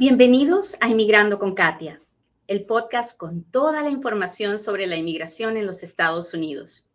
Bienvenidos 0.00 0.76
a 0.80 0.88
Inmigrando 0.88 1.40
con 1.40 1.56
Katia, 1.56 2.00
el 2.46 2.66
podcast 2.66 3.18
con 3.18 3.42
toda 3.42 3.82
la 3.82 3.90
información 3.90 4.60
sobre 4.60 4.86
la 4.86 4.94
inmigración 4.94 5.56
en 5.56 5.66
los 5.66 5.82
Estados 5.82 6.32
Unidos. 6.32 6.86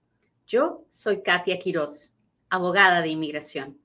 Yo 0.47 0.85
soy 0.87 1.21
Katia 1.21 1.59
Quiroz, 1.59 2.13
abogada 2.49 3.01
de 3.01 3.09
inmigración. 3.09 3.77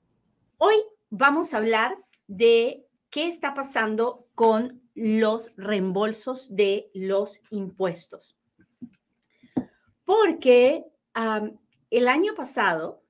Hoy 0.57 0.75
vamos 1.09 1.53
a 1.53 1.57
hablar 1.57 1.97
de 2.27 2.85
qué 3.09 3.27
está 3.27 3.53
pasando 3.53 4.25
con 4.35 4.81
los 4.95 5.51
reembolsos 5.57 6.55
de 6.55 6.89
los 6.93 7.41
impuestos. 7.49 8.37
Porque 10.05 10.85
el 11.89 12.07
año 12.07 12.35
pasado, 12.35 13.03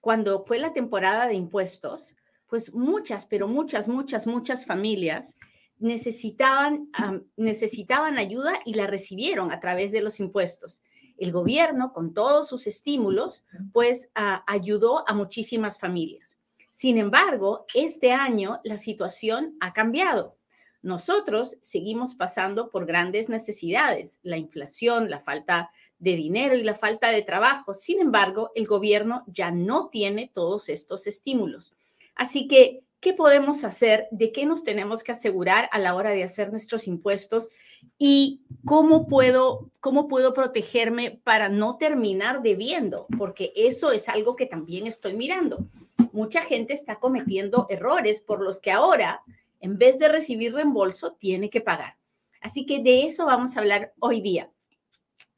cuando 0.00 0.44
fue 0.44 0.60
la 0.60 0.72
temporada 0.72 1.26
de 1.26 1.34
impuestos, 1.34 2.14
pues 2.48 2.72
muchas, 2.72 3.26
pero 3.26 3.46
muchas, 3.46 3.88
muchas, 3.88 4.26
muchas 4.26 4.66
familias 4.66 5.34
necesitaban, 5.78 6.90
necesitaban 7.36 8.18
ayuda 8.18 8.54
y 8.64 8.74
la 8.74 8.86
recibieron 8.86 9.52
a 9.52 9.60
través 9.60 9.92
de 9.92 10.00
los 10.00 10.18
impuestos. 10.20 10.80
El 11.16 11.32
gobierno, 11.32 11.92
con 11.92 12.14
todos 12.14 12.48
sus 12.48 12.66
estímulos, 12.66 13.44
pues 13.72 14.10
ayudó 14.14 15.08
a 15.08 15.14
muchísimas 15.14 15.78
familias. 15.78 16.38
Sin 16.70 16.96
embargo, 16.96 17.66
este 17.74 18.12
año 18.12 18.60
la 18.62 18.76
situación 18.76 19.56
ha 19.60 19.72
cambiado. 19.72 20.36
Nosotros 20.80 21.58
seguimos 21.60 22.14
pasando 22.14 22.70
por 22.70 22.86
grandes 22.86 23.28
necesidades, 23.28 24.20
la 24.22 24.36
inflación, 24.36 25.10
la 25.10 25.18
falta 25.18 25.72
de 25.98 26.14
dinero 26.14 26.54
y 26.54 26.62
la 26.62 26.74
falta 26.74 27.08
de 27.08 27.22
trabajo. 27.22 27.74
Sin 27.74 28.00
embargo, 28.00 28.52
el 28.54 28.66
gobierno 28.66 29.24
ya 29.26 29.50
no 29.50 29.88
tiene 29.88 30.30
todos 30.32 30.68
estos 30.68 31.08
estímulos. 31.08 31.74
Así 32.18 32.48
que, 32.48 32.82
¿qué 33.00 33.14
podemos 33.14 33.62
hacer? 33.62 34.08
¿De 34.10 34.32
qué 34.32 34.44
nos 34.44 34.64
tenemos 34.64 35.04
que 35.04 35.12
asegurar 35.12 35.70
a 35.72 35.78
la 35.78 35.94
hora 35.94 36.10
de 36.10 36.24
hacer 36.24 36.50
nuestros 36.50 36.88
impuestos? 36.88 37.48
¿Y 37.96 38.42
cómo 38.64 39.06
puedo, 39.06 39.70
cómo 39.78 40.08
puedo 40.08 40.34
protegerme 40.34 41.20
para 41.22 41.48
no 41.48 41.76
terminar 41.78 42.42
debiendo? 42.42 43.06
Porque 43.16 43.52
eso 43.54 43.92
es 43.92 44.08
algo 44.08 44.34
que 44.34 44.46
también 44.46 44.88
estoy 44.88 45.14
mirando. 45.14 45.68
Mucha 46.12 46.42
gente 46.42 46.72
está 46.74 46.96
cometiendo 46.96 47.66
errores 47.70 48.20
por 48.20 48.42
los 48.42 48.58
que 48.58 48.72
ahora, 48.72 49.22
en 49.60 49.78
vez 49.78 50.00
de 50.00 50.08
recibir 50.08 50.52
reembolso, 50.52 51.12
tiene 51.12 51.50
que 51.50 51.60
pagar. 51.60 51.96
Así 52.40 52.66
que 52.66 52.82
de 52.82 53.04
eso 53.04 53.26
vamos 53.26 53.56
a 53.56 53.60
hablar 53.60 53.92
hoy 54.00 54.20
día. 54.20 54.50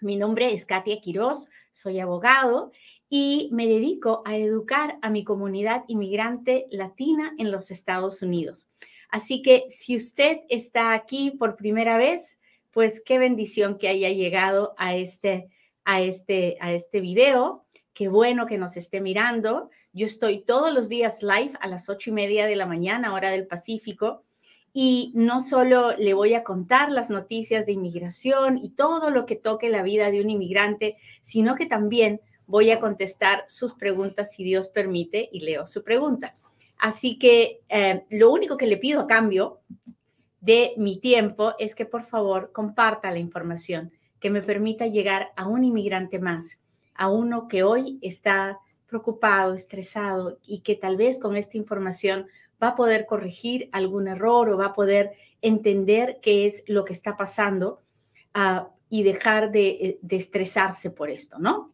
Mi 0.00 0.16
nombre 0.16 0.54
es 0.54 0.64
Katia 0.64 0.98
Quiroz, 1.02 1.50
soy 1.72 2.00
abogado 2.00 2.72
y 3.12 3.48
me 3.52 3.66
dedico 3.66 4.22
a 4.24 4.36
educar 4.36 4.98
a 5.02 5.10
mi 5.10 5.24
comunidad 5.24 5.82
inmigrante 5.88 6.66
latina 6.70 7.34
en 7.38 7.50
los 7.50 7.72
Estados 7.72 8.22
Unidos. 8.22 8.68
Así 9.10 9.42
que 9.42 9.64
si 9.68 9.96
usted 9.96 10.38
está 10.48 10.94
aquí 10.94 11.32
por 11.32 11.56
primera 11.56 11.98
vez, 11.98 12.38
pues 12.70 13.02
qué 13.04 13.18
bendición 13.18 13.78
que 13.78 13.88
haya 13.88 14.10
llegado 14.10 14.74
a 14.78 14.94
este, 14.94 15.48
a 15.84 16.00
este, 16.00 16.56
a 16.60 16.72
este 16.72 17.00
video. 17.00 17.66
Qué 17.92 18.06
bueno 18.06 18.46
que 18.46 18.58
nos 18.58 18.76
esté 18.76 19.00
mirando. 19.00 19.70
Yo 19.92 20.06
estoy 20.06 20.42
todos 20.44 20.72
los 20.72 20.88
días 20.88 21.24
live 21.24 21.54
a 21.60 21.66
las 21.66 21.88
ocho 21.88 22.10
y 22.10 22.12
media 22.12 22.46
de 22.46 22.54
la 22.54 22.66
mañana, 22.66 23.12
hora 23.12 23.30
del 23.30 23.48
Pacífico. 23.48 24.22
Y 24.72 25.10
no 25.16 25.40
solo 25.40 25.96
le 25.96 26.14
voy 26.14 26.34
a 26.34 26.44
contar 26.44 26.92
las 26.92 27.10
noticias 27.10 27.66
de 27.66 27.72
inmigración 27.72 28.56
y 28.56 28.70
todo 28.76 29.10
lo 29.10 29.26
que 29.26 29.34
toque 29.34 29.68
la 29.68 29.82
vida 29.82 30.12
de 30.12 30.20
un 30.20 30.30
inmigrante, 30.30 30.96
sino 31.22 31.56
que 31.56 31.66
también 31.66 32.20
voy 32.50 32.72
a 32.72 32.80
contestar 32.80 33.44
sus 33.48 33.74
preguntas 33.74 34.32
si 34.32 34.42
Dios 34.42 34.68
permite 34.68 35.28
y 35.32 35.40
leo 35.40 35.66
su 35.66 35.84
pregunta. 35.84 36.34
Así 36.76 37.18
que 37.18 37.60
eh, 37.68 38.04
lo 38.10 38.30
único 38.30 38.56
que 38.56 38.66
le 38.66 38.76
pido 38.76 39.02
a 39.02 39.06
cambio 39.06 39.60
de 40.40 40.72
mi 40.76 40.98
tiempo 40.98 41.54
es 41.58 41.74
que 41.74 41.86
por 41.86 42.04
favor 42.04 42.50
comparta 42.52 43.10
la 43.10 43.18
información 43.18 43.92
que 44.18 44.30
me 44.30 44.42
permita 44.42 44.86
llegar 44.86 45.30
a 45.36 45.46
un 45.46 45.64
inmigrante 45.64 46.18
más, 46.18 46.58
a 46.94 47.08
uno 47.08 47.48
que 47.48 47.62
hoy 47.62 47.98
está 48.02 48.58
preocupado, 48.86 49.54
estresado 49.54 50.38
y 50.42 50.60
que 50.60 50.74
tal 50.74 50.96
vez 50.96 51.20
con 51.20 51.36
esta 51.36 51.56
información 51.56 52.26
va 52.62 52.68
a 52.68 52.76
poder 52.76 53.06
corregir 53.06 53.68
algún 53.72 54.08
error 54.08 54.48
o 54.48 54.58
va 54.58 54.66
a 54.66 54.74
poder 54.74 55.12
entender 55.40 56.18
qué 56.20 56.46
es 56.46 56.64
lo 56.66 56.84
que 56.84 56.92
está 56.92 57.16
pasando 57.16 57.80
ah, 58.34 58.68
y 58.88 59.04
dejar 59.04 59.52
de, 59.52 59.98
de 60.02 60.16
estresarse 60.16 60.90
por 60.90 61.10
esto, 61.10 61.38
¿no? 61.38 61.72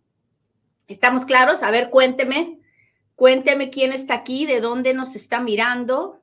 ¿Estamos 0.88 1.24
claros? 1.24 1.62
A 1.62 1.70
ver, 1.70 1.90
cuénteme, 1.90 2.60
cuénteme 3.16 3.70
quién 3.70 3.92
está 3.92 4.14
aquí, 4.14 4.46
de 4.46 4.60
dónde 4.60 4.94
nos 4.94 5.16
está 5.16 5.40
mirando. 5.40 6.22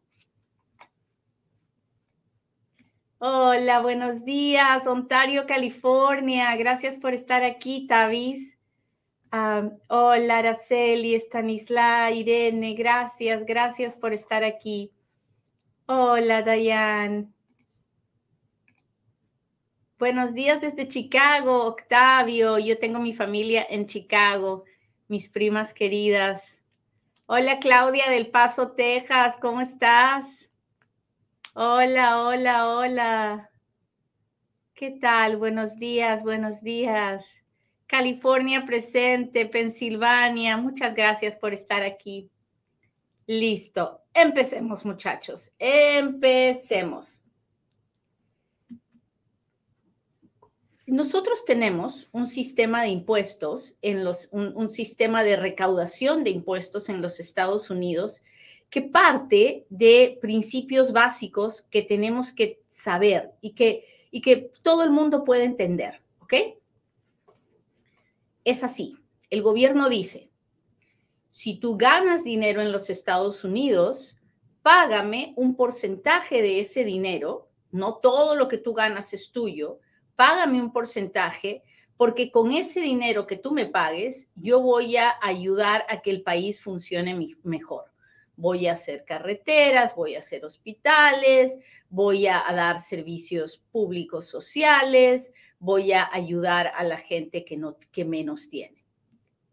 Hola, 3.18 3.81
buenos 3.81 4.24
días, 4.24 4.88
Ontario, 4.88 5.46
California. 5.46 6.56
Gracias 6.56 6.97
por 6.97 7.13
estar 7.13 7.44
aquí, 7.44 7.88
Tavis. 7.88 8.57
hola, 9.88 10.38
Araceli, 10.38 11.16
Stanisla, 11.16 12.12
Irene, 12.12 12.74
gracias, 12.74 13.45
gracias 13.45 13.97
por 13.97 14.13
estar 14.13 14.44
aquí. 14.44 14.91
Hola, 15.88 16.41
Dayan. 16.41 17.33
Buenos 20.03 20.34
días 20.34 20.59
desde 20.59 20.90
Chicago, 20.90 21.64
Octavio. 21.64 22.59
Yo 22.59 22.78
tengo 22.78 23.00
mi 23.00 23.14
familia 23.14 23.66
en 23.69 23.86
Chicago, 23.86 24.66
mis 25.08 25.30
primas 25.30 25.74
queridas. 25.74 26.59
Hola 27.25 27.59
Claudia 27.59 28.09
del 28.09 28.30
Paso, 28.30 28.74
Texas, 28.74 29.38
¿cómo 29.40 29.62
estás? 29.62 30.52
Hola, 31.53 32.22
hola, 32.22 32.68
hola. 32.68 33.50
¿Qué 34.74 34.92
tal? 34.92 35.38
Buenos 35.38 35.78
días, 35.78 36.22
buenos 36.22 36.62
días. 36.62 37.38
California 37.88 38.66
presente, 38.66 39.46
Pensilvania, 39.46 40.58
muchas 40.58 40.94
gracias 40.96 41.38
por 41.38 41.53
estar 41.53 41.81
aquí. 41.81 42.30
Listo, 43.25 44.02
empecemos 44.13 44.84
muchachos, 44.84 45.53
empecemos. 45.58 47.23
Nosotros 50.86 51.46
tenemos 51.46 52.10
un 52.12 52.28
sistema 52.28 52.82
de 52.82 52.90
impuestos, 52.90 53.78
en 53.82 54.04
los, 54.04 54.28
un, 54.32 54.70
sistema 54.70 55.24
de 55.24 55.38
recaudación 55.38 56.26
de 56.26 56.32
impuestos 56.32 56.90
en 56.90 57.02
los 57.02 57.22
Estados 57.22 57.70
Unidos 57.70 58.22
que 58.70 58.82
parte 58.82 59.66
de 59.70 60.18
principios 60.20 60.92
básicos 60.92 61.62
que 61.62 61.84
tenemos 61.84 62.34
que 62.34 62.60
saber 62.68 63.32
y 63.40 63.52
que, 63.52 63.86
y 64.12 64.22
que 64.22 64.52
todo 64.62 64.84
el 64.84 64.92
mundo 64.92 65.24
puede 65.24 65.46
entender, 65.46 66.02
¿ok? 66.20 66.34
Es 68.44 68.64
así. 68.64 68.98
El 69.30 69.42
gobierno 69.42 69.90
dice, 69.90 70.30
si 71.30 71.56
tú 71.56 71.78
ganas 71.78 72.24
dinero 72.26 72.62
en 72.62 72.72
los 72.72 72.90
Estados 72.90 73.44
Unidos, 73.44 74.18
págame 74.64 75.34
un 75.38 75.56
porcentaje 75.56 76.42
de 76.42 76.60
ese 76.60 76.84
dinero, 76.84 77.48
no 77.72 77.96
todo 77.96 78.36
lo 78.36 78.48
que 78.48 78.58
tú 78.58 78.74
ganas 78.74 79.14
es 79.14 79.32
tuyo, 79.32 79.80
págame 80.16 80.62
un 80.62 80.72
porcentaje 80.72 81.63
porque 81.97 82.31
con 82.31 82.51
ese 82.51 82.81
dinero 82.81 83.28
que 83.28 83.38
tú 83.38 83.51
me 83.51 83.66
pagues, 83.66 84.28
yo 84.35 84.59
voy 84.59 84.97
a 84.97 85.16
ayudar 85.22 85.85
a 85.90 86.01
que 86.01 86.09
el 86.09 86.24
país 86.24 86.62
funcione 86.62 87.35
mejor. 87.44 87.85
Voy 88.35 88.68
a 88.68 88.74
hacer 88.74 89.06
carreteras, 89.06 89.96
voy 89.96 90.16
a 90.16 90.19
hacer 90.19 90.44
hospitales, 90.44 91.56
voy 91.90 92.28
a, 92.28 92.44
dar 92.51 92.79
servicios 92.81 93.63
públicos 93.72 94.28
sociales, 94.28 95.31
voy 95.59 95.94
a 95.94 96.09
ayudar 96.12 96.72
a 96.75 96.84
la 96.84 96.97
gente 96.97 97.45
que, 97.45 97.57
no, 97.57 97.78
que 97.91 98.03
menos 98.03 98.50
tiene. 98.50 98.84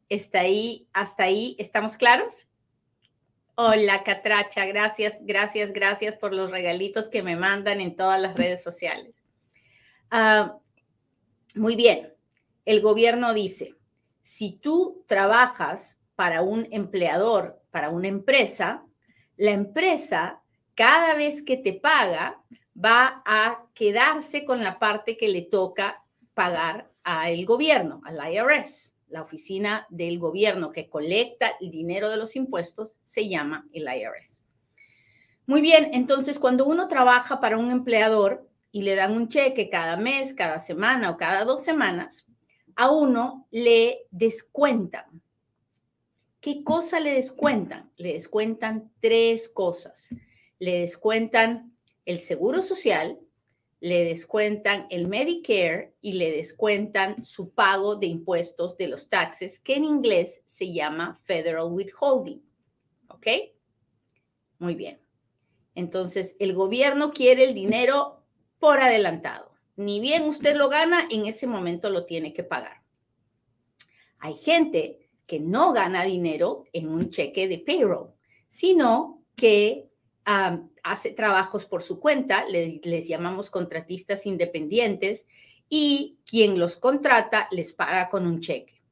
¿Está 0.09 0.41
ahí? 0.41 0.89
¿Hasta 0.93 1.25
ahí? 1.25 1.55
¿Estamos 1.59 1.97
claros? 1.99 2.49
Hola, 3.55 4.03
Catracha, 4.03 4.65
gracias, 4.65 5.19
gracias, 5.21 5.73
gracias 5.73 6.17
por 6.17 6.33
los 6.33 6.51
regalitos 6.51 7.11
que 7.11 7.23
me 7.23 7.37
mandan 7.37 7.83
en 7.83 7.95
todas 7.95 8.19
las 8.19 8.35
redes 8.35 8.63
sociales. 8.63 9.20
Ah, 10.11 10.59
muy 11.55 11.77
bien, 11.77 12.13
el 12.65 12.81
gobierno 12.81 13.33
dice, 13.33 13.77
si 14.23 14.53
tú 14.53 15.05
trabajas 15.07 16.01
para 16.17 16.43
un 16.43 16.67
empleador, 16.71 17.61
para 17.71 17.91
una 17.91 18.09
empresa, 18.09 18.85
la 19.37 19.53
empresa 19.53 20.43
cada 20.75 21.15
vez 21.15 21.43
que 21.43 21.57
te 21.57 21.75
paga 21.75 22.43
va 22.77 23.23
a 23.25 23.67
quedarse 23.75 24.45
con 24.45 24.65
la 24.65 24.79
parte 24.79 25.17
que 25.17 25.29
le 25.29 25.43
toca 25.43 26.05
pagar 26.35 26.91
al 27.05 27.45
gobierno, 27.45 28.01
al 28.05 28.19
IRS. 28.33 28.95
La 29.09 29.23
oficina 29.23 29.87
del 29.91 30.19
gobierno 30.19 30.73
que 30.73 30.89
colecta 30.89 31.53
el 31.61 31.71
dinero 31.71 32.09
de 32.09 32.17
los 32.17 32.37
impuestos 32.37 32.97
se 33.03 33.29
llama 33.29 33.67
el 33.73 33.83
IRS. 33.83 34.43
Muy 35.47 35.61
bien, 35.61 35.91
entonces 35.93 36.39
cuando 36.39 36.65
uno 36.65 36.87
trabaja 36.87 37.41
para 37.41 37.59
un 37.59 37.71
empleador, 37.71 38.50
y 38.73 38.83
le 38.83 38.95
dan 38.95 39.13
un 39.17 39.29
cheque 39.29 39.69
cada 39.69 39.97
mes, 39.97 40.35
cada 40.35 40.59
semana 40.59 41.11
o 41.11 41.17
cada 41.17 41.45
dos 41.45 41.63
semanas, 41.65 42.27
a 42.77 42.91
uno 42.91 43.47
le 43.51 44.07
descuentan. 44.11 45.23
¿Qué 46.41 46.65
cosa 46.65 47.01
le 47.01 47.15
descuentan? 47.15 47.91
Le 47.97 48.15
descuentan 48.15 48.91
tres 49.01 49.49
cosas. 49.49 50.09
Le 50.59 50.81
descuentan 50.81 51.77
el 52.07 52.19
seguro 52.19 52.63
social, 52.63 53.19
le 53.81 54.05
descuentan 54.05 54.87
el 54.91 55.09
Medicare 55.09 55.95
y 56.01 56.15
le 56.15 56.33
descuentan 56.33 57.25
su 57.25 57.51
pago 57.51 57.97
de 57.97 58.07
impuestos 58.07 58.77
de 58.77 58.89
los 58.89 59.09
taxes, 59.09 59.59
que 59.61 59.75
en 59.75 59.85
inglés 59.85 60.43
se 60.47 60.73
llama 60.73 61.19
Federal 61.25 61.69
Withholding. 61.71 62.43
¿Ok? 63.09 63.27
Muy 64.59 64.75
bien. 64.75 65.01
Entonces, 65.75 66.37
el 66.39 66.55
gobierno 66.55 67.11
quiere 67.13 67.45
el 67.45 67.55
dinero 67.55 68.20
por 68.61 68.81
adelantado. 68.81 69.51
Ni 69.75 69.99
bien 69.99 70.25
usted 70.25 70.55
lo 70.55 70.69
gana, 70.69 71.09
en 71.11 71.27
ese 71.27 71.49
momento 71.49 71.91
lo 71.91 72.07
tiene 72.07 72.33
que 72.33 72.45
pagar. 72.45 72.83
Hay 74.19 74.35
gente 74.35 75.09
que 75.27 75.41
no 75.41 75.73
gana 75.73 76.05
dinero 76.05 76.65
en 76.73 76.89
un 76.89 77.11
cheque 77.11 77.49
de 77.49 77.59
payroll, 77.59 78.13
sino 78.49 79.25
que 79.35 79.89
hace 80.83 81.13
trabajos 81.13 81.65
por 81.65 81.83
su 81.83 81.99
cuenta, 81.99 82.45
les 82.47 83.09
llamamos 83.09 83.51
contratistas 83.51 84.27
independientes, 84.27 85.27
y 85.69 86.19
quien 86.29 86.59
los 86.59 86.77
contrata 86.77 87.49
les 87.53 87.73
paga 87.73 88.11
con 88.11 88.27
un 88.27 88.41
cheque. 88.41 88.83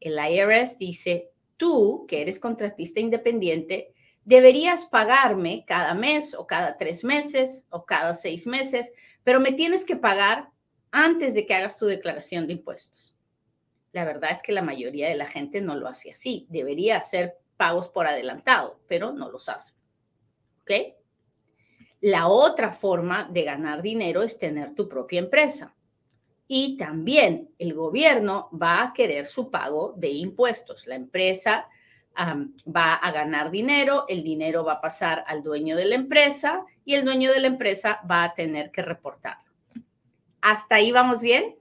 El 0.00 0.18
IRS 0.18 0.76
dice, 0.76 1.30
tú, 1.56 2.04
que 2.06 2.20
eres 2.20 2.38
contratista 2.38 3.00
independiente, 3.00 3.94
deberías 4.26 4.84
pagarme 4.86 5.64
cada 5.66 5.94
mes 5.94 6.34
o 6.34 6.46
cada 6.46 6.76
tres 6.76 7.04
meses 7.04 7.66
o 7.70 7.86
cada 7.86 8.12
seis 8.12 8.46
meses, 8.46 8.92
pero 9.22 9.40
me 9.40 9.52
tienes 9.52 9.84
que 9.84 9.96
pagar 9.96 10.50
antes 10.90 11.32
de 11.34 11.46
que 11.46 11.54
hagas 11.54 11.78
tu 11.78 11.86
declaración 11.86 12.46
de 12.46 12.54
impuestos. 12.54 13.14
La 13.92 14.04
verdad 14.04 14.32
es 14.32 14.42
que 14.42 14.52
la 14.52 14.62
mayoría 14.62 15.08
de 15.08 15.14
la 15.14 15.26
gente 15.26 15.60
no 15.60 15.76
lo 15.76 15.88
hace 15.88 16.10
así. 16.10 16.46
Debería 16.50 16.98
hacer 16.98 17.38
pagos 17.56 17.88
por 17.88 18.06
adelantado, 18.06 18.80
pero 18.88 19.12
no 19.12 19.30
los 19.30 19.48
hace. 19.48 19.74
¿Ok? 20.62 20.70
La 22.00 22.26
otra 22.26 22.72
forma 22.72 23.28
de 23.30 23.44
ganar 23.44 23.80
dinero 23.80 24.22
es 24.22 24.38
tener 24.38 24.74
tu 24.74 24.88
propia 24.88 25.20
empresa. 25.20 25.74
Y 26.48 26.76
también 26.76 27.50
el 27.58 27.74
gobierno 27.74 28.50
va 28.52 28.82
a 28.82 28.92
querer 28.92 29.26
su 29.26 29.50
pago 29.50 29.94
de 29.96 30.08
impuestos. 30.08 30.86
La 30.86 30.96
empresa 30.96 31.68
va 32.16 32.94
a 32.94 33.12
ganar 33.12 33.50
dinero, 33.50 34.06
el 34.08 34.22
dinero 34.22 34.64
va 34.64 34.74
a 34.74 34.80
pasar 34.80 35.24
al 35.26 35.42
dueño 35.42 35.76
de 35.76 35.84
la 35.84 35.94
empresa 35.94 36.64
y 36.84 36.94
el 36.94 37.04
dueño 37.04 37.32
de 37.32 37.40
la 37.40 37.46
empresa 37.46 38.00
va 38.10 38.24
a 38.24 38.34
tener 38.34 38.70
que 38.70 38.82
reportarlo. 38.82 39.52
¿Hasta 40.40 40.76
ahí 40.76 40.92
vamos 40.92 41.20
bien? 41.20 41.56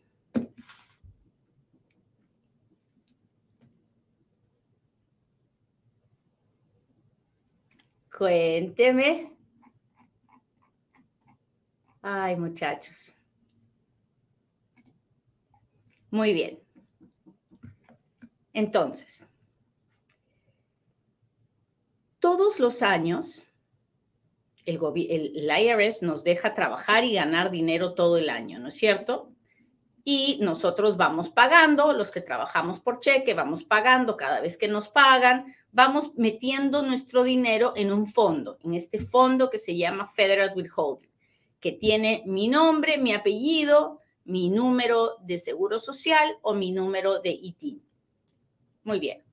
Cuénteme. 8.18 9.34
Ay, 12.02 12.36
muchachos. 12.38 13.18
Muy 16.12 16.32
bien. 16.32 16.60
Entonces, 18.54 19.28
todos 22.26 22.60
los 22.60 22.82
años, 22.82 23.52
el, 24.66 24.80
IRS 24.80 26.02
nos 26.02 26.24
deja 26.24 26.56
trabajar 26.56 27.04
y 27.04 27.14
ganar 27.14 27.52
dinero 27.52 27.94
todo 27.94 28.18
el 28.18 28.32
año, 28.32 28.58
¿no 28.58 28.70
es 28.70 28.74
cierto? 28.74 29.32
Y 30.04 30.40
nosotros 30.42 30.98
vamos 30.98 31.30
pagando, 31.30 31.94
los 31.94 32.10
que 32.10 32.22
trabajamos 32.22 32.80
por 32.80 33.00
cheque, 33.00 33.36
vamos 33.36 33.64
pagando 33.64 34.18
cada 34.18 34.42
vez 34.42 34.58
que 34.58 34.68
nos 34.68 34.90
pagan, 34.90 35.54
vamos 35.72 36.14
metiendo 36.16 36.82
nuestro 36.82 37.22
dinero 37.22 37.74
en 37.76 37.94
un 37.94 38.08
fondo, 38.08 38.58
en 38.64 38.74
este 38.74 38.98
fondo 38.98 39.52
que 39.52 39.60
se 39.60 39.78
llama 39.78 40.08
Federal 40.08 40.52
Withholding 40.56 41.12
que 41.60 41.74
tiene 41.74 42.24
mi 42.26 42.48
nombre, 42.48 42.98
mi 42.98 43.14
apellido, 43.14 44.00
mi 44.24 44.50
número 44.50 45.18
de 45.22 45.38
seguro 45.38 45.78
social 45.78 46.38
o 46.42 46.56
mi 46.56 46.72
número 46.72 47.20
de 47.20 47.30
ITIN. 47.32 47.84
Muy 48.84 49.00
bien. 49.00 49.25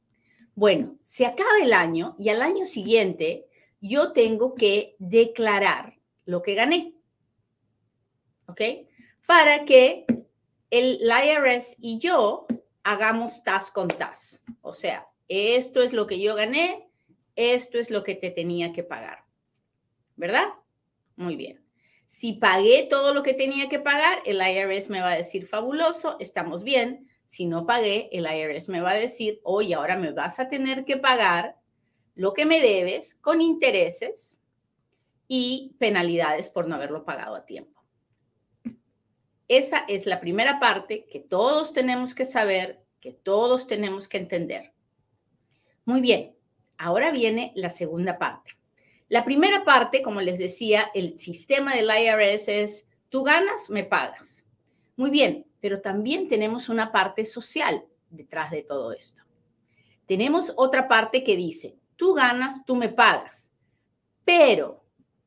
Bueno, 0.55 0.99
se 1.03 1.27
acaba 1.27 1.51
el 1.63 1.73
año 1.73 2.15
y 2.19 2.29
al 2.29 2.43
año 2.43 2.67
siguiente 2.67 3.47
yo 3.81 4.13
tengo 4.13 4.55
que 4.55 4.97
declarar 4.99 5.99
lo 6.25 6.43
que 6.43 6.55
gané. 6.55 6.95
¿Ok? 8.47 8.61
Para 9.27 9.65
que 9.65 10.05
el 10.71 11.01
IRS 11.03 11.77
y 11.81 11.99
yo 11.99 12.47
hagamos 12.83 13.43
tas 13.45 13.71
con 13.71 13.89
tas. 13.89 14.43
O 14.61 14.75
sea, 14.75 15.09
esto 15.29 15.83
es 15.83 15.93
lo 15.93 16.07
que 16.07 16.21
yo 16.21 16.35
gané, 16.35 16.89
esto 17.37 17.79
es 17.79 17.91
lo 17.91 18.05
que 18.05 18.15
te 18.15 18.31
tenía 18.31 18.73
que 18.73 18.83
pagar. 18.83 19.25
¿Verdad? 20.17 20.49
Muy 21.17 21.37
bien. 21.37 21.65
Si 22.07 22.35
pagué 22.35 22.87
todo 22.91 23.15
lo 23.15 23.23
que 23.23 23.33
tenía 23.33 23.69
que 23.71 23.81
pagar, 23.81 24.19
el 24.27 24.37
IRS 24.37 24.91
me 24.91 25.01
va 25.01 25.13
a 25.13 25.17
decir, 25.17 25.47
fabuloso, 25.47 26.17
estamos 26.21 26.63
bien. 26.63 27.09
Si 27.33 27.47
no 27.47 27.65
pagué, 27.65 28.11
el 28.13 28.27
IRS 28.27 28.69
me 28.69 28.83
va 28.83 28.91
a 28.91 28.95
decir, 28.95 29.41
oye, 29.43 29.75
ahora 29.75 29.97
me 29.97 30.13
vas 30.13 30.39
a 30.39 30.51
tener 30.51 30.85
que 30.85 30.99
pagar 30.99 31.57
lo 32.15 32.35
que 32.35 32.45
me 32.45 32.61
debes 32.61 33.15
con 33.15 33.41
intereses 33.41 34.43
y 35.29 35.75
penalidades 35.79 36.51
por 36.51 36.69
no 36.69 36.75
haberlo 36.75 37.07
pagado 37.07 37.35
a 37.35 37.47
tiempo. 37.47 37.83
Esa 39.49 39.79
es 39.89 40.05
la 40.05 40.21
primera 40.21 40.61
parte 40.61 41.07
que 41.11 41.21
todos 41.21 41.73
tenemos 41.73 42.15
que 42.15 42.27
saber, 42.27 42.85
que 43.01 43.15
todos 43.15 43.67
tenemos 43.67 44.11
que 44.11 44.19
entender. 44.19 44.75
Muy 45.87 46.03
bien, 46.03 46.37
ahora 46.77 47.13
viene 47.13 47.53
la 47.55 47.71
segunda 47.71 48.19
parte. 48.19 48.59
La 49.09 49.25
primera 49.25 49.65
parte, 49.65 50.03
como 50.03 50.21
les 50.21 50.39
decía, 50.39 50.91
el 50.93 51.19
sistema 51.19 51.75
del 51.77 51.89
IRS 51.89 52.49
es, 52.49 52.87
tú 53.09 53.23
ganas, 53.25 53.71
me 53.71 53.85
pagas. 53.85 54.42
Muy 54.97 55.11
bien, 55.11 55.47
pero 55.61 55.81
también 55.81 56.29
tenemos 56.29 56.69
una 56.69 56.93
parte 56.93 57.25
social 57.25 57.85
detrás 58.11 58.51
de 58.51 58.63
todo 58.63 58.93
esto. 58.93 59.23
Tenemos 60.07 60.53
otra 60.57 60.89
parte 60.89 61.25
que 61.25 61.37
dice, 61.37 61.77
tú 61.97 62.15
ganas, 62.15 62.65
tú 62.65 62.77
me 62.77 62.89
pagas, 62.89 63.51
pero 64.25 64.85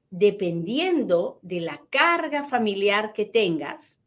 dependiendo 0.10 1.40
de 1.42 1.62
la 1.62 1.82
carga 1.90 2.44
familiar 2.44 3.14
que 3.14 3.26
tengas, 3.26 4.00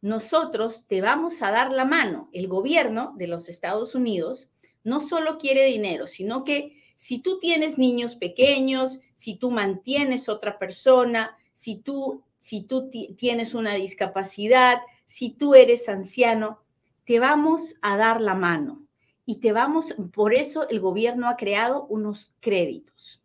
nosotros 0.00 0.86
te 0.86 1.00
vamos 1.00 1.42
a 1.42 1.50
dar 1.50 1.72
la 1.72 1.84
mano. 1.84 2.28
El 2.32 2.48
gobierno 2.48 3.14
de 3.16 3.26
los 3.26 3.48
Estados 3.48 3.94
Unidos 3.94 4.48
no 4.84 5.00
solo 5.00 5.38
quiere 5.38 5.64
dinero, 5.64 6.06
sino 6.06 6.44
que 6.44 6.80
si 6.96 7.18
tú 7.18 7.38
tienes 7.38 7.76
niños 7.76 8.16
pequeños, 8.16 9.00
si 9.14 9.36
tú 9.36 9.50
mantienes 9.50 10.28
otra 10.28 10.58
persona, 10.58 11.36
si 11.52 11.76
tú, 11.76 12.22
si 12.38 12.62
tú 12.62 12.90
tienes 12.90 13.54
una 13.54 13.74
discapacidad, 13.74 14.78
si 15.06 15.30
tú 15.30 15.54
eres 15.54 15.88
anciano, 15.88 16.62
te 17.04 17.20
vamos 17.20 17.76
a 17.82 17.96
dar 17.96 18.20
la 18.20 18.34
mano 18.34 18.82
y 19.24 19.36
te 19.36 19.52
vamos, 19.52 19.94
por 20.12 20.34
eso 20.34 20.68
el 20.68 20.80
gobierno 20.80 21.28
ha 21.28 21.36
creado 21.36 21.86
unos 21.86 22.34
créditos, 22.40 23.22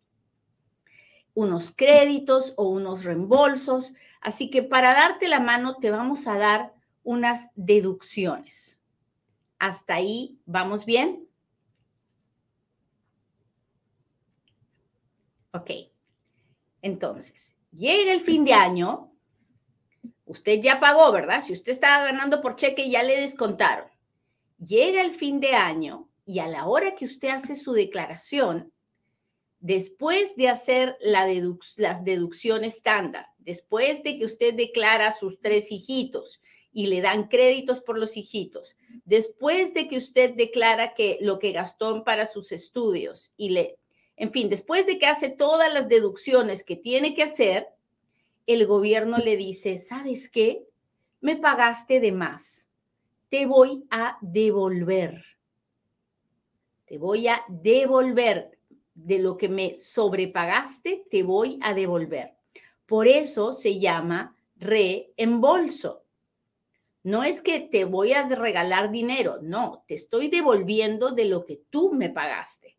unos 1.34 1.70
créditos 1.70 2.54
o 2.56 2.68
unos 2.68 3.04
reembolsos. 3.04 3.94
Así 4.20 4.50
que 4.50 4.62
para 4.62 4.94
darte 4.94 5.28
la 5.28 5.40
mano 5.40 5.76
te 5.76 5.90
vamos 5.90 6.26
a 6.26 6.36
dar 6.36 6.74
unas 7.04 7.50
deducciones. 7.54 8.80
¿Hasta 9.58 9.94
ahí 9.94 10.38
vamos 10.44 10.84
bien? 10.84 11.28
Ok. 15.52 15.70
Entonces, 16.80 17.56
llega 17.70 18.12
el 18.12 18.20
fin 18.20 18.44
de 18.44 18.54
año, 18.54 19.11
usted 20.24 20.60
ya 20.60 20.80
pagó, 20.80 21.12
¿verdad? 21.12 21.40
Si 21.40 21.52
usted 21.52 21.72
estaba 21.72 22.04
ganando 22.04 22.40
por 22.40 22.56
cheque, 22.56 22.88
ya 22.88 23.02
le 23.02 23.20
descontaron. 23.20 23.86
Llega 24.58 25.02
el 25.02 25.12
fin 25.12 25.40
de 25.40 25.54
año 25.54 26.08
y 26.24 26.38
a 26.38 26.46
la 26.46 26.66
hora 26.66 26.94
que 26.94 27.04
usted 27.04 27.28
hace 27.28 27.54
su 27.54 27.72
declaración, 27.72 28.72
después 29.60 30.36
de 30.36 30.48
hacer 30.48 30.96
la 31.00 31.26
las 31.76 32.04
deducciones 32.04 32.76
estándar, 32.76 33.26
después 33.38 34.02
de 34.02 34.18
que 34.18 34.24
usted 34.24 34.54
declara 34.54 35.08
a 35.08 35.12
sus 35.12 35.40
tres 35.40 35.70
hijitos 35.70 36.40
y 36.72 36.86
le 36.86 37.00
dan 37.00 37.28
créditos 37.28 37.80
por 37.80 37.98
los 37.98 38.16
hijitos, 38.16 38.76
después 39.04 39.74
de 39.74 39.88
que 39.88 39.98
usted 39.98 40.34
declara 40.34 40.94
que 40.94 41.18
lo 41.20 41.38
que 41.38 41.52
gastó 41.52 42.02
para 42.04 42.26
sus 42.26 42.52
estudios 42.52 43.32
y 43.36 43.50
le 43.50 43.78
en 44.16 44.30
fin, 44.30 44.48
después 44.48 44.86
de 44.86 44.98
que 44.98 45.06
hace 45.06 45.30
todas 45.30 45.72
las 45.72 45.88
deducciones 45.88 46.64
que 46.64 46.76
tiene 46.76 47.14
que 47.14 47.22
hacer, 47.22 47.66
el 48.46 48.66
gobierno 48.66 49.18
le 49.18 49.36
dice, 49.36 49.78
¿sabes 49.78 50.30
qué? 50.30 50.66
Me 51.20 51.36
pagaste 51.36 52.00
de 52.00 52.12
más. 52.12 52.68
Te 53.28 53.46
voy 53.46 53.84
a 53.90 54.18
devolver. 54.20 55.24
Te 56.84 56.98
voy 56.98 57.28
a 57.28 57.42
devolver 57.48 58.58
de 58.94 59.18
lo 59.18 59.36
que 59.36 59.48
me 59.48 59.74
sobrepagaste, 59.74 61.04
te 61.10 61.22
voy 61.22 61.58
a 61.62 61.74
devolver. 61.74 62.34
Por 62.86 63.08
eso 63.08 63.52
se 63.52 63.78
llama 63.78 64.36
reembolso. 64.56 66.04
No 67.04 67.24
es 67.24 67.42
que 67.42 67.60
te 67.60 67.84
voy 67.84 68.12
a 68.12 68.28
regalar 68.28 68.90
dinero, 68.90 69.38
no, 69.42 69.84
te 69.88 69.94
estoy 69.94 70.28
devolviendo 70.28 71.10
de 71.10 71.24
lo 71.24 71.44
que 71.44 71.62
tú 71.70 71.92
me 71.92 72.10
pagaste. 72.10 72.76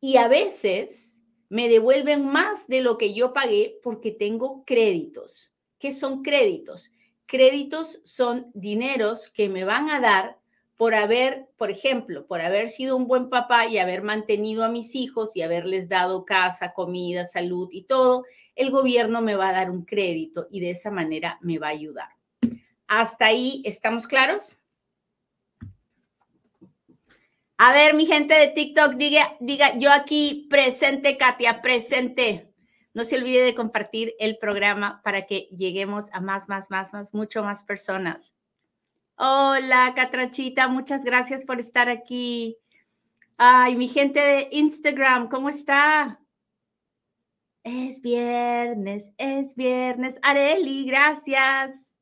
Y 0.00 0.18
a 0.18 0.28
veces 0.28 1.13
me 1.54 1.68
devuelven 1.68 2.26
más 2.26 2.66
de 2.66 2.80
lo 2.80 2.98
que 2.98 3.14
yo 3.14 3.32
pagué 3.32 3.78
porque 3.80 4.10
tengo 4.10 4.64
créditos. 4.64 5.52
¿Qué 5.78 5.92
son 5.92 6.24
créditos? 6.24 6.90
Créditos 7.26 8.00
son 8.02 8.50
dineros 8.54 9.28
que 9.28 9.48
me 9.48 9.62
van 9.62 9.88
a 9.88 10.00
dar 10.00 10.40
por 10.76 10.96
haber, 10.96 11.46
por 11.56 11.70
ejemplo, 11.70 12.26
por 12.26 12.40
haber 12.40 12.70
sido 12.70 12.96
un 12.96 13.06
buen 13.06 13.30
papá 13.30 13.68
y 13.68 13.78
haber 13.78 14.02
mantenido 14.02 14.64
a 14.64 14.68
mis 14.68 14.96
hijos 14.96 15.36
y 15.36 15.42
haberles 15.42 15.88
dado 15.88 16.24
casa, 16.24 16.72
comida, 16.72 17.24
salud 17.24 17.68
y 17.70 17.84
todo, 17.84 18.24
el 18.56 18.72
gobierno 18.72 19.22
me 19.22 19.36
va 19.36 19.50
a 19.50 19.52
dar 19.52 19.70
un 19.70 19.84
crédito 19.84 20.48
y 20.50 20.58
de 20.58 20.70
esa 20.70 20.90
manera 20.90 21.38
me 21.40 21.60
va 21.60 21.68
a 21.68 21.70
ayudar. 21.70 22.08
¿Hasta 22.88 23.26
ahí 23.26 23.62
estamos 23.64 24.08
claros? 24.08 24.58
A 27.56 27.72
ver, 27.72 27.94
mi 27.94 28.06
gente 28.06 28.34
de 28.34 28.48
TikTok, 28.48 28.94
diga, 28.94 29.36
diga, 29.40 29.78
yo 29.78 29.92
aquí 29.92 30.48
presente, 30.50 31.16
Katia, 31.16 31.62
presente. 31.62 32.52
No 32.94 33.04
se 33.04 33.16
olvide 33.16 33.42
de 33.42 33.54
compartir 33.54 34.14
el 34.18 34.38
programa 34.38 35.00
para 35.02 35.26
que 35.26 35.48
lleguemos 35.56 36.06
a 36.12 36.20
más, 36.20 36.48
más, 36.48 36.70
más, 36.70 36.92
más, 36.92 37.14
mucho 37.14 37.42
más 37.42 37.64
personas. 37.64 38.34
Hola, 39.16 39.92
Catrachita, 39.94 40.66
muchas 40.66 41.04
gracias 41.04 41.44
por 41.44 41.60
estar 41.60 41.88
aquí. 41.88 42.56
Ay, 43.36 43.76
mi 43.76 43.88
gente 43.88 44.20
de 44.20 44.48
Instagram, 44.50 45.28
¿cómo 45.28 45.48
está? 45.48 46.20
Es 47.62 48.00
viernes, 48.00 49.12
es 49.16 49.54
viernes. 49.54 50.18
Areli, 50.22 50.84
gracias. 50.86 51.98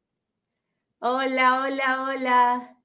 Hola, 0.98 1.62
hola, 1.62 2.02
hola. 2.02 2.81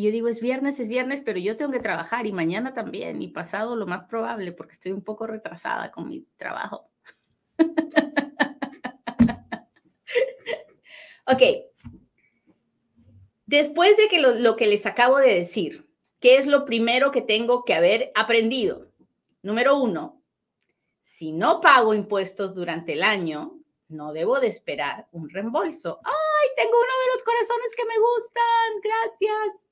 Y 0.00 0.04
yo 0.04 0.12
digo, 0.12 0.28
es 0.28 0.40
viernes, 0.40 0.80
es 0.80 0.88
viernes, 0.88 1.20
pero 1.20 1.38
yo 1.38 1.58
tengo 1.58 1.72
que 1.72 1.78
trabajar 1.78 2.26
y 2.26 2.32
mañana 2.32 2.72
también 2.72 3.20
y 3.20 3.28
pasado 3.28 3.76
lo 3.76 3.86
más 3.86 4.08
probable 4.08 4.50
porque 4.50 4.72
estoy 4.72 4.92
un 4.92 5.04
poco 5.04 5.26
retrasada 5.26 5.90
con 5.90 6.08
mi 6.08 6.26
trabajo. 6.38 6.88
ok. 11.26 11.42
Después 13.44 13.98
de 13.98 14.08
que 14.08 14.22
lo, 14.22 14.36
lo 14.36 14.56
que 14.56 14.66
les 14.66 14.86
acabo 14.86 15.18
de 15.18 15.34
decir, 15.34 15.86
¿qué 16.18 16.38
es 16.38 16.46
lo 16.46 16.64
primero 16.64 17.10
que 17.10 17.20
tengo 17.20 17.66
que 17.66 17.74
haber 17.74 18.10
aprendido? 18.14 18.90
Número 19.42 19.76
uno, 19.76 20.22
si 21.02 21.30
no 21.30 21.60
pago 21.60 21.92
impuestos 21.92 22.54
durante 22.54 22.94
el 22.94 23.02
año, 23.02 23.60
no 23.88 24.14
debo 24.14 24.40
de 24.40 24.46
esperar 24.46 25.08
un 25.12 25.28
reembolso. 25.28 26.00
¡Ay, 26.04 26.48
tengo 26.56 26.72
uno 26.72 26.94
de 27.04 27.12
los 27.12 27.22
corazones 27.22 27.76
que 27.76 27.84
me 27.84 27.98
gustan! 27.98 28.80
Gracias. 28.82 29.69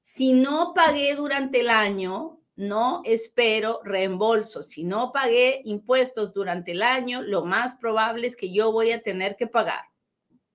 Si 0.00 0.32
no 0.32 0.72
pagué 0.74 1.14
durante 1.14 1.60
el 1.60 1.70
año, 1.70 2.40
no 2.56 3.02
espero 3.04 3.80
reembolso. 3.84 4.62
Si 4.62 4.84
no 4.84 5.12
pagué 5.12 5.62
impuestos 5.64 6.34
durante 6.34 6.72
el 6.72 6.82
año, 6.82 7.22
lo 7.22 7.44
más 7.44 7.76
probable 7.76 8.26
es 8.26 8.36
que 8.36 8.52
yo 8.52 8.70
voy 8.70 8.92
a 8.92 9.02
tener 9.02 9.36
que 9.36 9.46
pagar. 9.46 9.84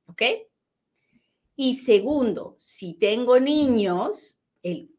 ¿Ok? 0.08 0.22
Y 1.55 1.77
segundo, 1.77 2.55
si 2.60 2.94
tengo 2.94 3.39
niños, 3.39 4.39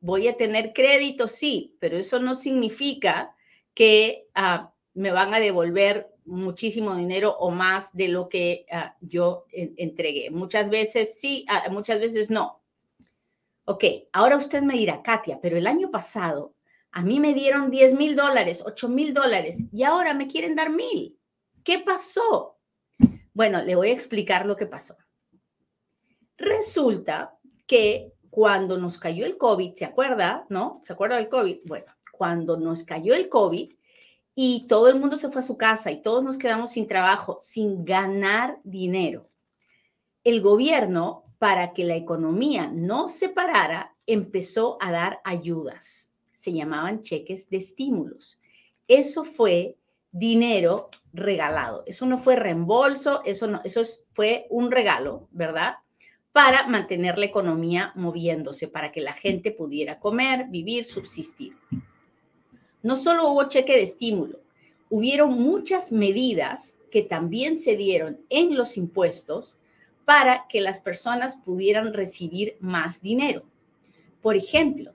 voy 0.00 0.28
a 0.28 0.36
tener 0.36 0.72
crédito, 0.72 1.28
sí, 1.28 1.76
pero 1.80 1.96
eso 1.96 2.18
no 2.18 2.34
significa 2.34 3.34
que 3.74 4.28
ah, 4.34 4.72
me 4.94 5.10
van 5.10 5.34
a 5.34 5.40
devolver 5.40 6.08
muchísimo 6.24 6.96
dinero 6.96 7.36
o 7.38 7.50
más 7.50 7.94
de 7.94 8.08
lo 8.08 8.28
que 8.28 8.66
ah, 8.72 8.96
yo 9.00 9.44
entregué. 9.52 10.30
Muchas 10.30 10.68
veces 10.70 11.20
sí, 11.20 11.44
ah, 11.48 11.68
muchas 11.70 12.00
veces 12.00 12.30
no. 12.30 12.62
Ok, 13.68 13.84
ahora 14.12 14.36
usted 14.36 14.62
me 14.62 14.74
dirá, 14.74 15.02
Katia, 15.02 15.40
pero 15.42 15.56
el 15.56 15.66
año 15.66 15.90
pasado 15.90 16.54
a 16.92 17.02
mí 17.02 17.18
me 17.18 17.34
dieron 17.34 17.68
10 17.68 17.94
mil 17.94 18.14
dólares, 18.14 18.62
8 18.64 18.88
mil 18.88 19.12
dólares 19.12 19.64
y 19.72 19.82
ahora 19.82 20.14
me 20.14 20.28
quieren 20.28 20.54
dar 20.54 20.70
mil. 20.70 21.18
¿Qué 21.64 21.80
pasó? 21.80 22.58
Bueno, 23.34 23.64
le 23.64 23.74
voy 23.74 23.90
a 23.90 23.92
explicar 23.92 24.46
lo 24.46 24.56
que 24.56 24.66
pasó. 24.66 24.96
Resulta 26.36 27.36
que 27.66 28.12
cuando 28.30 28.78
nos 28.78 28.98
cayó 28.98 29.26
el 29.26 29.36
COVID, 29.36 29.74
¿se 29.74 29.84
acuerda? 29.84 30.46
¿No? 30.48 30.78
¿Se 30.84 30.92
acuerda 30.92 31.16
del 31.16 31.28
COVID? 31.28 31.58
Bueno, 31.64 31.86
cuando 32.12 32.56
nos 32.56 32.84
cayó 32.84 33.14
el 33.14 33.28
COVID 33.28 33.72
y 34.36 34.66
todo 34.68 34.88
el 34.88 34.94
mundo 34.94 35.16
se 35.16 35.28
fue 35.28 35.40
a 35.40 35.44
su 35.44 35.58
casa 35.58 35.90
y 35.90 36.02
todos 36.02 36.22
nos 36.22 36.38
quedamos 36.38 36.70
sin 36.70 36.86
trabajo, 36.86 37.36
sin 37.40 37.84
ganar 37.84 38.60
dinero, 38.62 39.28
el 40.22 40.40
gobierno 40.40 41.25
para 41.38 41.72
que 41.72 41.84
la 41.84 41.96
economía 41.96 42.70
no 42.72 43.08
se 43.08 43.28
parara, 43.28 43.94
empezó 44.06 44.78
a 44.80 44.90
dar 44.90 45.20
ayudas. 45.24 46.10
Se 46.32 46.52
llamaban 46.52 47.02
cheques 47.02 47.48
de 47.50 47.58
estímulos. 47.58 48.40
Eso 48.88 49.24
fue 49.24 49.76
dinero 50.12 50.88
regalado. 51.12 51.82
Eso 51.86 52.06
no 52.06 52.18
fue 52.18 52.36
reembolso, 52.36 53.22
eso, 53.24 53.46
no, 53.46 53.62
fue 54.12 54.46
un 54.50 54.70
regalo, 54.70 55.28
¿verdad? 55.30 55.76
Para 56.32 56.66
mantener 56.66 57.18
la 57.18 57.26
economía 57.26 57.92
moviéndose, 57.94 58.68
para 58.68 58.92
que 58.92 59.00
la 59.00 59.12
gente 59.12 59.50
pudiera 59.50 59.98
comer, 59.98 60.46
vivir, 60.48 60.84
subsistir. 60.84 61.54
No 62.82 62.96
solo 62.96 63.28
hubo 63.30 63.48
cheque 63.48 63.72
de 63.72 63.82
estímulo, 63.82 64.40
hubieron 64.88 65.32
muchas 65.40 65.92
medidas 65.92 66.78
que 66.90 67.02
también 67.02 67.58
se 67.58 67.76
dieron 67.76 68.20
en 68.30 68.56
los 68.56 68.76
impuestos 68.76 69.58
para 70.06 70.46
que 70.48 70.60
las 70.60 70.80
personas 70.80 71.36
pudieran 71.36 71.92
recibir 71.92 72.56
más 72.60 73.02
dinero. 73.02 73.42
Por 74.22 74.36
ejemplo, 74.36 74.94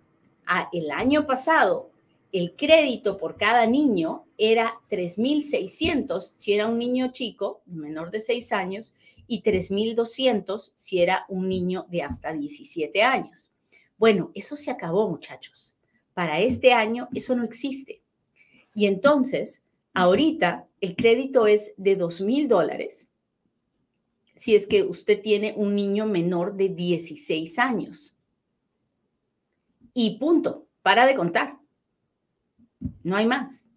el 0.72 0.90
año 0.90 1.28
pasado, 1.28 1.92
el 2.32 2.56
crédito 2.56 3.18
por 3.18 3.36
cada 3.36 3.66
niño 3.66 4.24
era 4.38 4.80
3.600 4.90 6.34
si 6.38 6.54
era 6.54 6.68
un 6.68 6.78
niño 6.80 7.12
chico, 7.12 7.62
menor 7.66 8.10
de 8.10 8.22
6 8.22 8.54
años, 8.54 8.94
y 9.28 9.44
3.200 9.44 10.72
si 10.76 11.02
era 11.02 11.26
un 11.28 11.50
niño 11.50 11.86
de 11.90 12.04
hasta 12.04 12.32
17 12.32 13.04
años. 13.04 13.52
Bueno, 13.98 14.32
eso 14.34 14.56
se 14.56 14.72
acabó, 14.72 15.10
muchachos. 15.10 15.78
Para 16.14 16.40
este 16.40 16.72
año 16.72 17.10
eso 17.14 17.36
no 17.36 17.44
existe. 17.44 18.02
Y 18.74 18.86
entonces, 18.86 19.62
ahorita 19.94 20.68
el 20.80 20.96
crédito 20.96 21.48
es 21.48 21.74
de 21.76 21.98
2.000 21.98 22.48
dólares 22.48 23.11
si 24.42 24.56
es 24.56 24.66
que 24.66 24.82
usted 24.82 25.22
tiene 25.22 25.54
un 25.56 25.76
niño 25.76 26.08
menor 26.08 26.56
de 26.56 26.70
16 26.70 27.60
años. 27.60 28.18
Y 29.94 30.18
punto, 30.18 30.66
para 30.82 31.06
de 31.06 31.14
contar. 31.14 31.60
No 33.04 33.18
hay 33.18 33.28
más. 33.28 33.70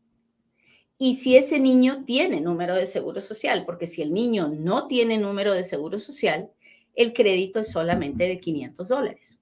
Y 0.96 1.16
si 1.16 1.36
ese 1.36 1.60
niño 1.60 2.04
tiene 2.06 2.40
número 2.40 2.74
de 2.76 2.86
seguro 2.86 3.20
social, 3.20 3.66
porque 3.66 3.86
si 3.86 4.00
el 4.00 4.14
niño 4.14 4.48
no 4.48 4.86
tiene 4.86 5.18
número 5.18 5.52
de 5.52 5.64
seguro 5.64 5.98
social, 5.98 6.50
el 6.94 7.12
crédito 7.12 7.60
es 7.60 7.70
solamente 7.70 8.26
de 8.26 8.38
500 8.38 8.88
dólares. 8.88 9.38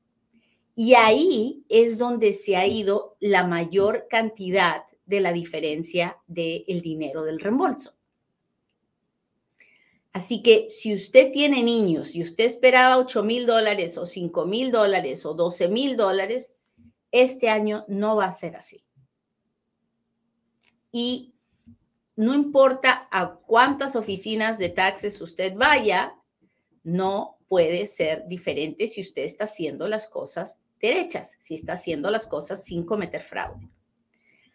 Y 0.75 0.95
ahí 0.95 1.63
es 1.69 1.99
donde 1.99 2.33
se 2.33 2.57
ha 2.57 2.67
ido 2.67 3.17
la 3.21 3.47
mayor 3.47 4.09
cantidad 4.11 4.83
de 5.07 5.21
la 5.21 5.33
diferencia 5.33 6.19
del 6.27 6.81
dinero 6.81 7.23
del 7.23 7.39
reembolso. 7.39 7.95
Así 10.13 10.43
que 10.43 10.69
si 10.69 10.95
usted 10.95 11.33
tiene 11.33 11.63
niños 11.63 12.15
y 12.15 12.23
usted 12.23 12.45
esperaba 12.45 12.99
8 12.99 13.23
mil 13.23 13.47
dólares 13.47 13.97
o 13.97 14.05
5 14.05 14.45
mil 14.45 14.71
dólares 14.71 15.25
o 15.25 15.33
12 15.33 15.69
mil 15.69 15.97
dólares, 15.97 16.53
este 17.11 17.49
año 17.49 17.85
no 17.89 18.17
va 18.17 18.27
a 18.27 18.31
ser 18.31 18.57
así. 18.57 18.85
Y 20.91 21.35
no 22.17 22.35
importa 22.35 23.09
a 23.11 23.37
cuántas 23.37 23.97
oficinas 23.97 24.59
de 24.59 24.69
taxes 24.69 25.21
usted 25.21 25.55
vaya, 25.57 26.15
no 26.83 27.39
puede 27.49 27.87
ser 27.87 28.27
diferente 28.29 28.87
si 28.89 29.01
usted 29.01 29.23
está 29.23 29.45
haciendo 29.45 29.89
las 29.89 30.09
cosas 30.09 30.59
derechas, 30.79 31.37
si 31.39 31.55
está 31.55 31.75
haciendo 31.75 32.11
las 32.11 32.27
cosas 32.27 32.65
sin 32.65 32.85
cometer 32.85 33.23
fraude. 33.23 33.69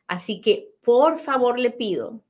Así 0.05 0.39
que, 0.39 0.69
por 0.83 1.17
favor, 1.17 1.59
le 1.59 1.71
pido 1.71 2.21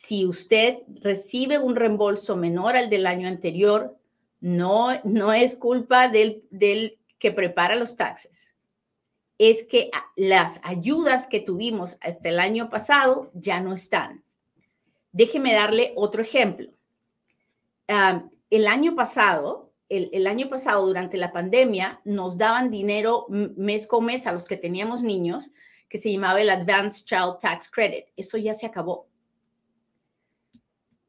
si 0.00 0.24
usted 0.24 0.78
recibe 1.02 1.58
un 1.58 1.74
reembolso 1.74 2.36
menor 2.36 2.76
al 2.76 2.88
del 2.88 3.04
año 3.04 3.26
anterior, 3.26 3.98
no, 4.40 4.90
no 5.02 5.32
es 5.32 5.56
culpa 5.56 6.06
del, 6.06 6.44
del 6.50 7.00
que 7.18 7.32
prepara 7.32 7.74
los 7.74 7.96
taxes. 7.96 8.52
Es 9.38 9.64
que 9.64 9.90
las 10.14 10.60
ayudas 10.62 11.26
que 11.26 11.40
tuvimos 11.40 11.98
hasta 12.00 12.28
el 12.28 12.38
año 12.38 12.70
pasado 12.70 13.32
ya 13.34 13.60
no 13.60 13.74
están. 13.74 14.22
Déjeme 15.10 15.52
darle 15.52 15.94
otro 15.96 16.22
ejemplo. 16.22 16.70
el 17.88 18.66
año 18.68 18.94
pasado, 18.94 19.72
el, 19.88 20.10
el, 20.12 20.28
año 20.28 20.48
pasado, 20.48 20.86
durante 20.86 21.16
la 21.16 21.32
pandemia, 21.32 22.00
nos 22.04 22.38
daban 22.38 22.70
dinero 22.70 23.26
mes 23.28 23.88
con 23.88 24.04
mes 24.04 24.28
a 24.28 24.32
los 24.32 24.46
que 24.46 24.56
teníamos 24.56 25.02
niños, 25.02 25.50
que 25.88 25.98
se 25.98 26.12
llamaba 26.12 26.40
el 26.40 26.50
Advanced 26.50 27.04
Child 27.04 27.40
Tax 27.40 27.68
Credit. 27.68 28.04
Eso 28.16 28.38
ya 28.38 28.54
se 28.54 28.64
acabó. 28.64 29.07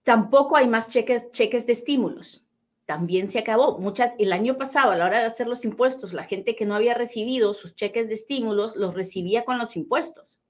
Tampoco 0.10 0.56
hay 0.56 0.68
más 0.68 0.89
cheques, 0.89 1.32
cheques 1.32 1.68
de 1.68 1.74
estímulos. 1.74 2.44
También 2.88 3.28
se 3.28 3.38
acabó. 3.38 3.78
Mucha, 3.78 4.16
el 4.18 4.34
año 4.34 4.58
pasado, 4.58 4.89
a 4.89 4.96
la 4.96 5.06
hora 5.06 5.20
de 5.20 5.25
hacer 5.25 5.46
los 5.46 5.63
impuestos, 5.66 6.13
la 6.13 6.24
gente 6.24 6.56
que 6.56 6.66
no 6.66 6.74
había 6.74 6.96
recibido 6.96 7.54
sus 7.54 7.75
cheques 7.75 8.08
de 8.08 8.16
estímulos 8.16 8.75
los 8.75 8.96
recibía 8.96 9.46
con 9.46 9.60
los 9.60 9.75
impuestos. 9.75 10.42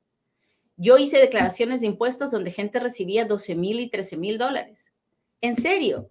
Yo 0.78 0.98
hice 0.98 1.18
declaraciones 1.18 1.82
de 1.82 1.88
impuestos 1.88 2.32
donde 2.32 2.52
gente 2.52 2.80
recibía 2.80 3.26
12 3.26 3.56
mil 3.56 3.82
y 3.82 3.90
13 3.90 4.16
mil 4.16 4.38
dólares. 4.38 4.94
En 5.42 5.58
serio. 5.58 6.10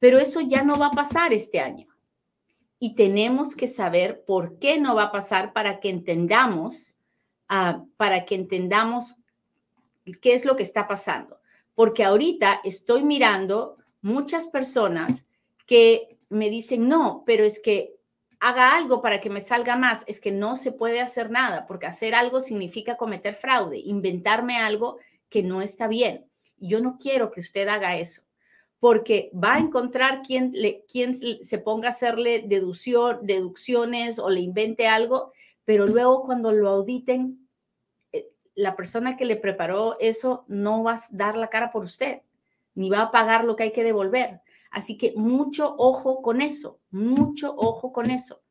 Pero 0.00 0.18
eso 0.18 0.40
ya 0.40 0.64
no 0.64 0.76
va 0.76 0.86
a 0.86 0.90
pasar 0.90 1.32
este 1.32 1.60
año. 1.60 1.86
Y 2.80 2.96
tenemos 2.96 3.54
que 3.54 3.68
saber 3.68 4.24
por 4.24 4.58
qué 4.58 4.80
no 4.80 4.96
va 4.96 5.04
a 5.04 5.12
pasar 5.12 5.52
para 5.52 5.78
que 5.78 5.88
entendamos, 5.88 6.96
uh, 7.48 7.86
para 7.96 8.24
que 8.24 8.34
entendamos 8.34 9.18
qué 10.20 10.34
es 10.34 10.44
lo 10.44 10.56
que 10.56 10.64
está 10.64 10.88
pasando. 10.88 11.38
Porque 11.78 12.02
ahorita 12.02 12.60
estoy 12.64 13.04
mirando 13.04 13.76
muchas 14.02 14.48
personas 14.48 15.24
que 15.64 16.08
me 16.28 16.50
dicen, 16.50 16.88
no, 16.88 17.22
pero 17.24 17.44
es 17.44 17.60
que 17.60 17.94
haga 18.40 18.76
algo 18.76 19.00
para 19.00 19.20
que 19.20 19.30
me 19.30 19.42
salga 19.42 19.76
más. 19.76 20.02
Es 20.08 20.18
que 20.20 20.32
no 20.32 20.56
se 20.56 20.72
puede 20.72 21.00
hacer 21.00 21.30
nada, 21.30 21.68
porque 21.68 21.86
hacer 21.86 22.16
algo 22.16 22.40
significa 22.40 22.96
cometer 22.96 23.32
fraude, 23.32 23.78
inventarme 23.78 24.56
algo 24.56 24.98
que 25.28 25.44
no 25.44 25.62
está 25.62 25.86
bien. 25.86 26.26
Yo 26.56 26.80
no 26.80 26.98
quiero 27.00 27.30
que 27.30 27.38
usted 27.38 27.68
haga 27.68 27.96
eso, 27.96 28.22
porque 28.80 29.30
va 29.32 29.54
a 29.54 29.60
encontrar 29.60 30.22
quien, 30.22 30.52
quien 30.90 31.14
se 31.14 31.58
ponga 31.58 31.86
a 31.86 31.92
hacerle 31.92 32.42
deducciones 32.44 34.18
o 34.18 34.30
le 34.30 34.40
invente 34.40 34.88
algo, 34.88 35.32
pero 35.64 35.86
luego 35.86 36.24
cuando 36.24 36.50
lo 36.50 36.70
auditen, 36.70 37.47
la 38.58 38.74
persona 38.74 39.16
que 39.16 39.24
le 39.24 39.36
preparó 39.36 39.96
eso 40.00 40.44
no 40.48 40.82
va 40.82 40.94
a 40.94 41.00
dar 41.10 41.36
la 41.36 41.48
cara 41.48 41.70
por 41.70 41.84
usted, 41.84 42.22
ni 42.74 42.90
va 42.90 43.02
a 43.02 43.10
pagar 43.12 43.44
lo 43.44 43.54
que 43.54 43.62
hay 43.62 43.72
que 43.72 43.84
devolver. 43.84 44.40
Así 44.72 44.98
que 44.98 45.12
mucho 45.14 45.76
ojo 45.78 46.22
con 46.22 46.42
eso, 46.42 46.80
mucho 46.90 47.54
ojo 47.56 47.92
con 47.92 48.10
eso. 48.10 48.42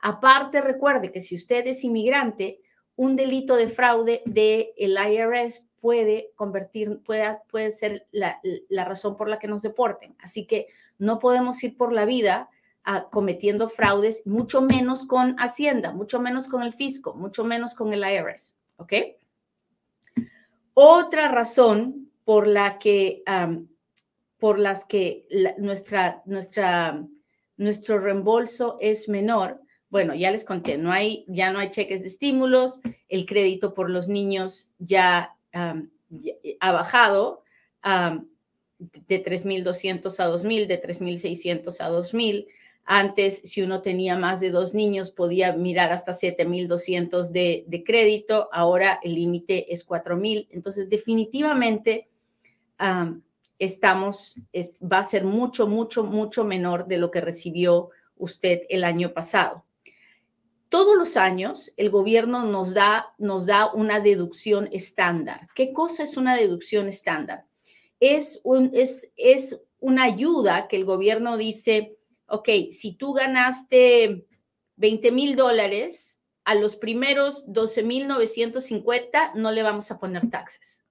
Aparte, 0.00 0.60
recuerde 0.60 1.10
que 1.10 1.20
si 1.20 1.34
usted 1.34 1.66
es 1.66 1.82
inmigrante, 1.82 2.60
un 2.94 3.16
delito 3.16 3.56
de 3.56 3.68
fraude 3.68 4.22
del 4.24 4.68
el 4.76 4.96
IRS 4.96 5.66
puede 5.80 6.30
convertir, 6.36 7.02
puede, 7.04 7.40
puede 7.50 7.72
ser 7.72 8.06
la, 8.12 8.40
razón 8.84 9.16
por 9.16 9.28
la 9.28 9.40
que 9.40 9.48
nos 9.48 9.62
deporten. 9.62 10.14
Así 10.20 10.46
que 10.46 10.68
no 10.96 11.18
podemos 11.18 11.62
ir 11.64 11.76
por 11.76 11.92
la 11.92 12.04
vida 12.04 12.50
ah, 12.84 13.08
cometiendo 13.10 13.68
fraudes, 13.68 14.24
mucho 14.28 14.62
menos 14.62 15.04
con 15.04 15.34
Hacienda, 15.40 15.92
mucho 15.92 16.20
menos 16.20 16.46
con 16.46 16.62
el 16.62 16.72
fisco, 16.72 17.14
mucho 17.14 17.42
menos 17.42 17.74
con 17.74 17.92
el 17.92 18.04
IRS. 18.04 18.56
¿Ok? 18.76 18.92
Otra 20.78 21.28
razón 21.28 22.10
por 22.24 22.46
la 22.46 22.78
que 22.78 23.22
por 24.36 24.58
las 24.58 24.84
que 24.84 25.26
nuestra, 25.56 26.22
nuestro 27.56 27.98
reembolso 27.98 28.76
es 28.78 29.08
menor. 29.08 29.58
Bueno, 29.88 30.14
ya 30.14 30.30
les 30.30 30.44
conté, 30.44 30.76
no 30.76 30.92
hay, 30.92 31.24
ya 31.28 31.50
no 31.50 31.60
hay 31.60 31.70
cheques 31.70 32.02
de 32.02 32.08
estímulos, 32.08 32.80
el 33.08 33.24
crédito 33.24 33.72
por 33.72 33.88
los 33.88 34.08
niños 34.08 34.70
ya, 34.78 35.34
ha 35.54 36.72
bajado 36.72 37.42
de 37.82 39.24
3.200 39.24 40.20
a 40.20 40.28
2.000, 40.28 40.66
de 40.66 40.82
3.600 40.82 41.80
a 41.80 41.88
2.000. 41.88 42.46
Antes, 42.88 43.40
si 43.42 43.62
uno 43.62 43.82
tenía 43.82 44.16
más 44.16 44.40
de 44.40 44.50
dos 44.50 44.72
niños, 44.72 45.10
podía 45.10 45.52
mirar 45.52 45.90
hasta 45.90 46.12
7.200 46.12 47.30
de, 47.30 47.64
de 47.66 47.82
crédito. 47.82 48.48
Ahora 48.52 49.00
el 49.02 49.14
límite 49.14 49.72
es 49.72 49.86
4.000. 49.86 50.46
Entonces, 50.50 50.88
definitivamente, 50.88 52.08
estamos, 53.58 54.36
va 54.80 54.98
a 54.98 55.04
ser 55.04 55.24
mucho, 55.24 55.66
mucho, 55.66 56.04
mucho 56.04 56.44
menor 56.44 56.86
de 56.86 56.98
lo 56.98 57.10
que 57.10 57.20
recibió 57.20 57.90
usted 58.16 58.62
el 58.68 58.84
año 58.84 59.12
pasado. 59.12 59.64
Todos 60.68 60.96
los 60.96 61.16
años 61.16 61.72
el 61.76 61.90
gobierno 61.90 62.44
nos 62.44 62.74
da, 62.74 63.14
nos 63.18 63.46
da 63.46 63.72
una 63.72 64.00
deducción 64.00 64.68
estándar. 64.72 65.48
¿Qué 65.54 65.72
cosa 65.72 66.02
es 66.02 66.16
una 66.16 66.36
deducción 66.36 66.88
estándar? 66.88 67.46
Es, 68.00 68.40
un, 68.44 68.70
es, 68.74 69.10
es 69.16 69.58
una 69.78 70.04
ayuda 70.04 70.68
que 70.68 70.76
el 70.76 70.84
gobierno 70.84 71.36
dice, 71.36 71.95
ok, 72.28 72.48
si 72.70 72.94
tú 72.94 73.12
ganaste 73.12 74.26
20 74.76 75.10
mil 75.12 75.36
dólares, 75.36 76.20
a 76.44 76.54
los 76.54 76.76
primeros 76.76 77.44
12 77.52 77.82
mil 77.82 78.06
950 78.06 79.32
no 79.34 79.50
le 79.50 79.62
vamos 79.62 79.90
a 79.90 79.98
poner 79.98 80.30
taxes 80.30 80.86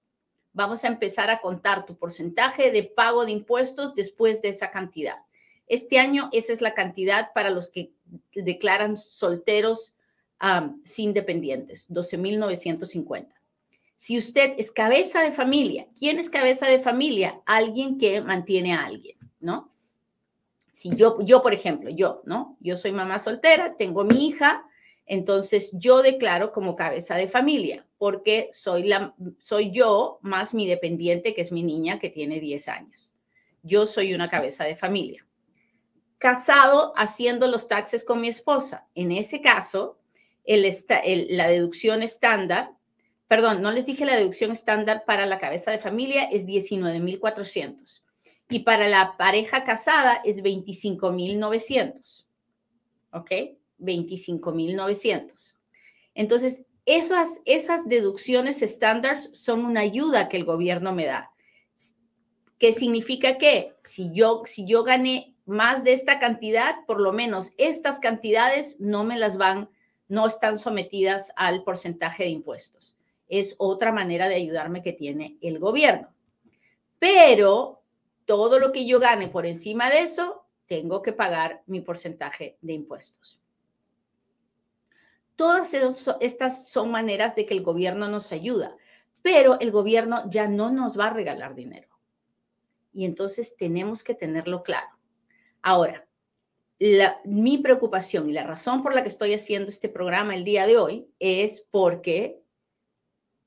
vamos 0.56 0.84
a 0.84 0.88
empezar 0.88 1.30
a 1.30 1.42
contar 1.42 1.84
tu 1.84 1.98
porcentaje 1.98 2.70
de 2.70 2.82
pago 2.82 3.26
de 3.26 3.32
impuestos 3.32 3.94
después 3.94 4.40
de 4.40 4.48
esa 4.48 4.70
cantidad. 4.70 5.18
Este 5.66 5.98
año 5.98 6.30
esa 6.32 6.54
es 6.54 6.62
la 6.62 6.72
cantidad 6.72 7.34
para 7.34 7.50
los 7.50 7.70
que 7.70 7.92
declaran 8.34 8.96
solteros 8.96 9.94
sin 10.84 11.12
dependientes, 11.12 11.90
12.950. 11.90 13.28
Si 13.96 14.16
usted 14.16 14.54
es 14.56 14.70
cabeza 14.70 15.20
de 15.20 15.30
familia, 15.30 15.88
¿quién 15.98 16.18
es 16.18 16.30
cabeza 16.30 16.66
de 16.66 16.80
familia? 16.80 17.40
Alguien 17.44 17.98
que 17.98 18.22
mantiene 18.22 18.72
a 18.72 18.84
alguien, 18.84 19.18
¿no? 19.40 19.70
Si 20.76 20.94
yo, 20.94 21.16
yo, 21.22 21.40
por 21.40 21.54
ejemplo, 21.54 21.88
yo, 21.88 22.20
¿no? 22.26 22.58
Yo 22.60 22.76
soy 22.76 22.92
mamá 22.92 23.18
soltera, 23.18 23.78
tengo 23.78 24.04
mi 24.04 24.26
hija, 24.26 24.62
entonces 25.06 25.70
yo 25.72 26.02
declaro 26.02 26.52
como 26.52 26.76
cabeza 26.76 27.14
de 27.14 27.28
familia 27.28 27.86
porque 27.96 28.50
soy, 28.52 28.82
la, 28.82 29.14
soy 29.38 29.70
yo 29.70 30.18
más 30.20 30.52
mi 30.52 30.66
dependiente, 30.66 31.32
que 31.32 31.40
es 31.40 31.50
mi 31.50 31.62
niña 31.62 31.98
que 31.98 32.10
tiene 32.10 32.40
10 32.40 32.68
años. 32.68 33.14
Yo 33.62 33.86
soy 33.86 34.12
una 34.12 34.28
cabeza 34.28 34.64
de 34.64 34.76
familia. 34.76 35.26
Casado 36.18 36.92
haciendo 36.94 37.48
los 37.48 37.68
taxes 37.68 38.04
con 38.04 38.20
mi 38.20 38.28
esposa. 38.28 38.86
En 38.94 39.12
ese 39.12 39.40
caso, 39.40 39.98
el, 40.44 40.68
la 41.30 41.48
deducción 41.48 42.02
estándar, 42.02 42.72
perdón, 43.28 43.62
no 43.62 43.72
les 43.72 43.86
dije 43.86 44.04
la 44.04 44.16
deducción 44.16 44.52
estándar 44.52 45.04
para 45.06 45.24
la 45.24 45.38
cabeza 45.38 45.70
de 45.70 45.78
familia 45.78 46.24
es 46.24 46.46
19.400 46.46 48.02
y 48.48 48.60
para 48.60 48.88
la 48.88 49.16
pareja 49.16 49.64
casada 49.64 50.20
es 50.24 50.42
25.900. 50.42 52.26
¿Ok? 53.12 53.30
25.900. 53.80 55.54
Entonces, 56.14 56.60
esas, 56.86 57.40
esas 57.44 57.84
deducciones 57.86 58.62
estándar 58.62 59.18
son 59.18 59.64
una 59.64 59.80
ayuda 59.80 60.28
que 60.28 60.36
el 60.36 60.44
gobierno 60.44 60.92
me 60.92 61.06
da. 61.06 61.32
¿Qué 62.58 62.72
significa 62.72 63.36
que 63.36 63.74
si 63.80 64.10
yo, 64.12 64.42
si 64.46 64.64
yo 64.64 64.84
gané 64.84 65.34
más 65.44 65.84
de 65.84 65.92
esta 65.92 66.18
cantidad, 66.18 66.84
por 66.86 67.00
lo 67.00 67.12
menos 67.12 67.52
estas 67.58 67.98
cantidades 67.98 68.76
no 68.80 69.04
me 69.04 69.18
las 69.18 69.36
van, 69.36 69.68
no 70.08 70.26
están 70.26 70.58
sometidas 70.58 71.32
al 71.36 71.64
porcentaje 71.64 72.24
de 72.24 72.30
impuestos. 72.30 72.96
Es 73.28 73.54
otra 73.58 73.92
manera 73.92 74.28
de 74.28 74.36
ayudarme 74.36 74.82
que 74.82 74.92
tiene 74.92 75.36
el 75.40 75.58
gobierno. 75.58 76.08
Pero 76.98 77.82
todo 78.26 78.58
lo 78.58 78.72
que 78.72 78.86
yo 78.86 79.00
gane 79.00 79.28
por 79.28 79.46
encima 79.46 79.88
de 79.88 80.02
eso, 80.02 80.44
tengo 80.66 81.00
que 81.00 81.12
pagar 81.12 81.62
mi 81.66 81.80
porcentaje 81.80 82.58
de 82.60 82.74
impuestos. 82.74 83.40
Todas 85.36 85.72
estas 86.20 86.68
son 86.68 86.90
maneras 86.90 87.34
de 87.36 87.46
que 87.46 87.54
el 87.54 87.62
gobierno 87.62 88.08
nos 88.08 88.32
ayuda, 88.32 88.76
pero 89.22 89.58
el 89.60 89.70
gobierno 89.70 90.24
ya 90.28 90.48
no 90.48 90.70
nos 90.70 90.98
va 90.98 91.06
a 91.06 91.12
regalar 91.12 91.54
dinero. 91.54 91.88
Y 92.92 93.04
entonces 93.04 93.54
tenemos 93.56 94.02
que 94.02 94.14
tenerlo 94.14 94.62
claro. 94.62 94.88
Ahora, 95.62 96.06
mi 97.24 97.58
preocupación 97.58 98.28
y 98.30 98.32
la 98.32 98.44
razón 98.44 98.82
por 98.82 98.94
la 98.94 99.02
que 99.02 99.08
estoy 99.08 99.34
haciendo 99.34 99.68
este 99.68 99.88
programa 99.88 100.34
el 100.34 100.44
día 100.44 100.66
de 100.66 100.78
hoy 100.78 101.08
es 101.18 101.66
porque 101.70 102.40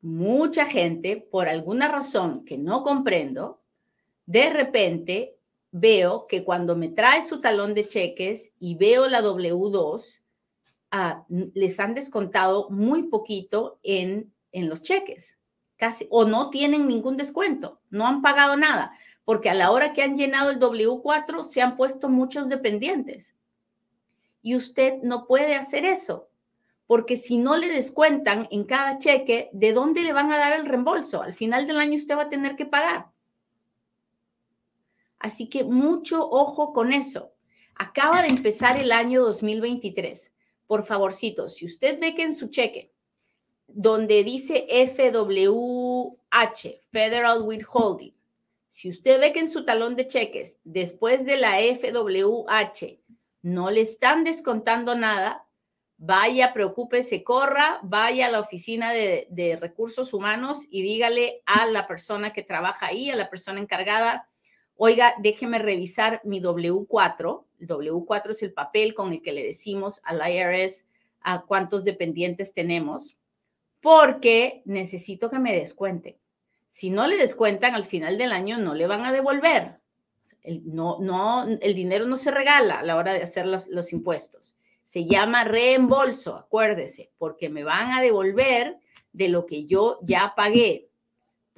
mucha 0.02 0.66
gente, 0.66 1.18
por 1.18 1.50
alguna 1.50 1.88
razón 1.88 2.46
que 2.46 2.58
no 2.58 2.84
comprendo, 2.84 3.59
de 4.30 4.50
repente 4.50 5.36
veo 5.72 6.28
que 6.28 6.44
cuando 6.44 6.76
me 6.76 6.90
trae 6.90 7.22
su 7.22 7.42
talón 7.42 7.74
de 7.74 7.88
cheques 7.88 8.52
y 8.60 8.76
veo 8.76 9.08
la 9.08 9.22
W2, 9.22 10.22
Ah, 10.92 11.24
les 11.30 11.80
han 11.80 11.94
descontado 11.94 12.68
muy 12.72 13.04
poquito 13.04 13.80
en, 13.84 14.34
en 14.52 14.70
los 14.70 14.82
cheques, 14.82 15.38
casi, 15.78 16.08
o 16.10 16.26
no 16.26 16.50
tienen 16.50 16.88
ningún 16.88 17.16
descuento, 17.16 17.80
no 17.92 18.08
han 18.08 18.24
pagado 18.24 18.58
nada, 18.58 18.94
porque 19.24 19.52
a 19.52 19.54
la 19.54 19.70
hora 19.70 19.94
que 19.94 20.02
han 20.02 20.16
llenado 20.16 20.50
el 20.50 20.60
W4 20.60 21.44
se 21.44 21.62
han 21.62 21.78
puesto 21.78 22.10
muchos 22.10 22.50
dependientes. 22.50 23.36
Y 24.42 24.56
usted 24.56 24.96
no 25.04 25.28
puede 25.28 25.54
hacer 25.54 25.86
eso, 25.86 26.28
porque 26.88 27.18
si 27.18 27.38
no 27.38 27.56
le 27.56 27.68
descuentan 27.68 28.48
en 28.50 28.64
cada 28.64 28.98
cheque, 28.98 29.52
¿de 29.54 29.74
dónde 29.74 30.02
le 30.02 30.14
van 30.14 30.32
a 30.32 30.40
dar 30.40 30.54
el 30.54 30.66
reembolso? 30.66 31.22
Al 31.22 31.36
final 31.36 31.68
del 31.68 31.78
año 31.78 31.94
usted 31.94 32.18
va 32.18 32.24
a 32.24 32.30
tener 32.30 32.56
que 32.56 32.66
pagar. 32.66 33.10
Así 35.20 35.50
que 35.50 35.64
mucho 35.64 36.28
ojo 36.30 36.74
con 36.74 36.94
eso. 36.94 37.34
Acaba 37.76 38.22
de 38.22 38.30
empezar 38.30 38.80
el 38.80 38.92
año 38.92 39.22
2023 39.24 40.34
por 40.70 40.84
favorcito, 40.84 41.50
si 41.50 41.66
usted 41.66 42.00
ve 42.00 42.14
que 42.14 42.22
en 42.22 42.36
su 42.36 42.50
cheque, 42.50 42.94
donde 43.66 44.24
dice 44.24 44.68
FWH, 44.70 46.12
Federal 46.92 47.42
Withholding, 47.42 48.14
si 48.68 48.90
usted 48.90 49.20
ve 49.20 49.34
que 49.34 49.40
en 49.40 49.50
su 49.50 49.66
talón 49.66 49.96
de 49.96 50.08
cheques, 50.08 50.60
después 50.64 51.26
de 51.26 51.38
la 51.38 51.58
FWH, 51.60 53.00
no 53.42 53.72
le 53.72 53.82
están 53.82 54.24
descontando 54.24 54.96
nada, 54.96 55.48
vaya, 55.98 56.54
preocúpese, 56.54 57.24
corra, 57.24 57.80
vaya 57.82 58.28
a 58.28 58.32
la 58.32 58.42
oficina 58.42 58.92
de, 58.92 59.28
de, 59.32 59.56
recursos 59.56 60.14
humanos 60.14 60.68
y 60.70 60.84
dígale 60.84 61.42
a 61.48 61.66
la 61.66 61.88
persona 61.88 62.32
que 62.32 62.44
trabaja 62.44 62.86
ahí, 62.88 63.10
a 63.10 63.16
la 63.16 63.32
persona 63.32 63.60
encargada, 63.60 64.29
oiga, 64.82 65.14
déjeme 65.20 65.60
revisar 65.60 66.22
mi 66.24 66.42
W4. 66.42 67.44
El 67.60 67.68
W4 67.68 68.30
es 68.30 68.44
el 68.44 68.54
papel 68.54 68.94
con 68.94 69.12
el 69.12 69.22
que 69.22 69.34
le 69.34 69.44
decimos 69.44 70.02
al 70.06 70.22
IRS 70.26 70.86
a 71.20 71.42
cuántos 71.42 71.84
dependientes 71.84 72.54
tenemos, 72.54 73.18
porque 73.82 74.62
necesito 74.64 75.30
que 75.30 75.38
me 75.38 75.54
descuenten. 75.54 76.16
Si 76.70 76.90
no 76.90 77.08
le 77.08 77.18
descuentan 77.18 77.76
al 77.76 77.86
final 77.86 78.18
del 78.18 78.32
año, 78.32 78.58
no 78.58 78.74
le 78.74 78.88
van 78.88 79.06
a 79.06 79.12
devolver. 79.12 79.80
El, 80.44 80.62
no, 80.74 80.98
no, 81.00 81.46
el 81.60 81.76
dinero 81.76 82.06
no 82.06 82.16
se 82.16 82.32
regala 82.32 82.80
a 82.80 82.84
la 82.84 82.96
hora 82.96 83.12
de 83.12 83.22
hacer 83.22 83.48
los, 83.48 83.68
los 83.68 83.92
impuestos. 83.92 84.56
Se 84.86 85.06
llama 85.06 85.44
reembolso, 85.44 86.38
acuérdese, 86.38 87.12
porque 87.18 87.50
me 87.50 87.66
van 87.66 87.92
a 87.92 88.02
devolver 88.02 88.78
de 89.12 89.28
lo 89.28 89.46
que 89.46 89.66
yo 89.66 90.00
ya 90.04 90.34
pagué. 90.38 90.89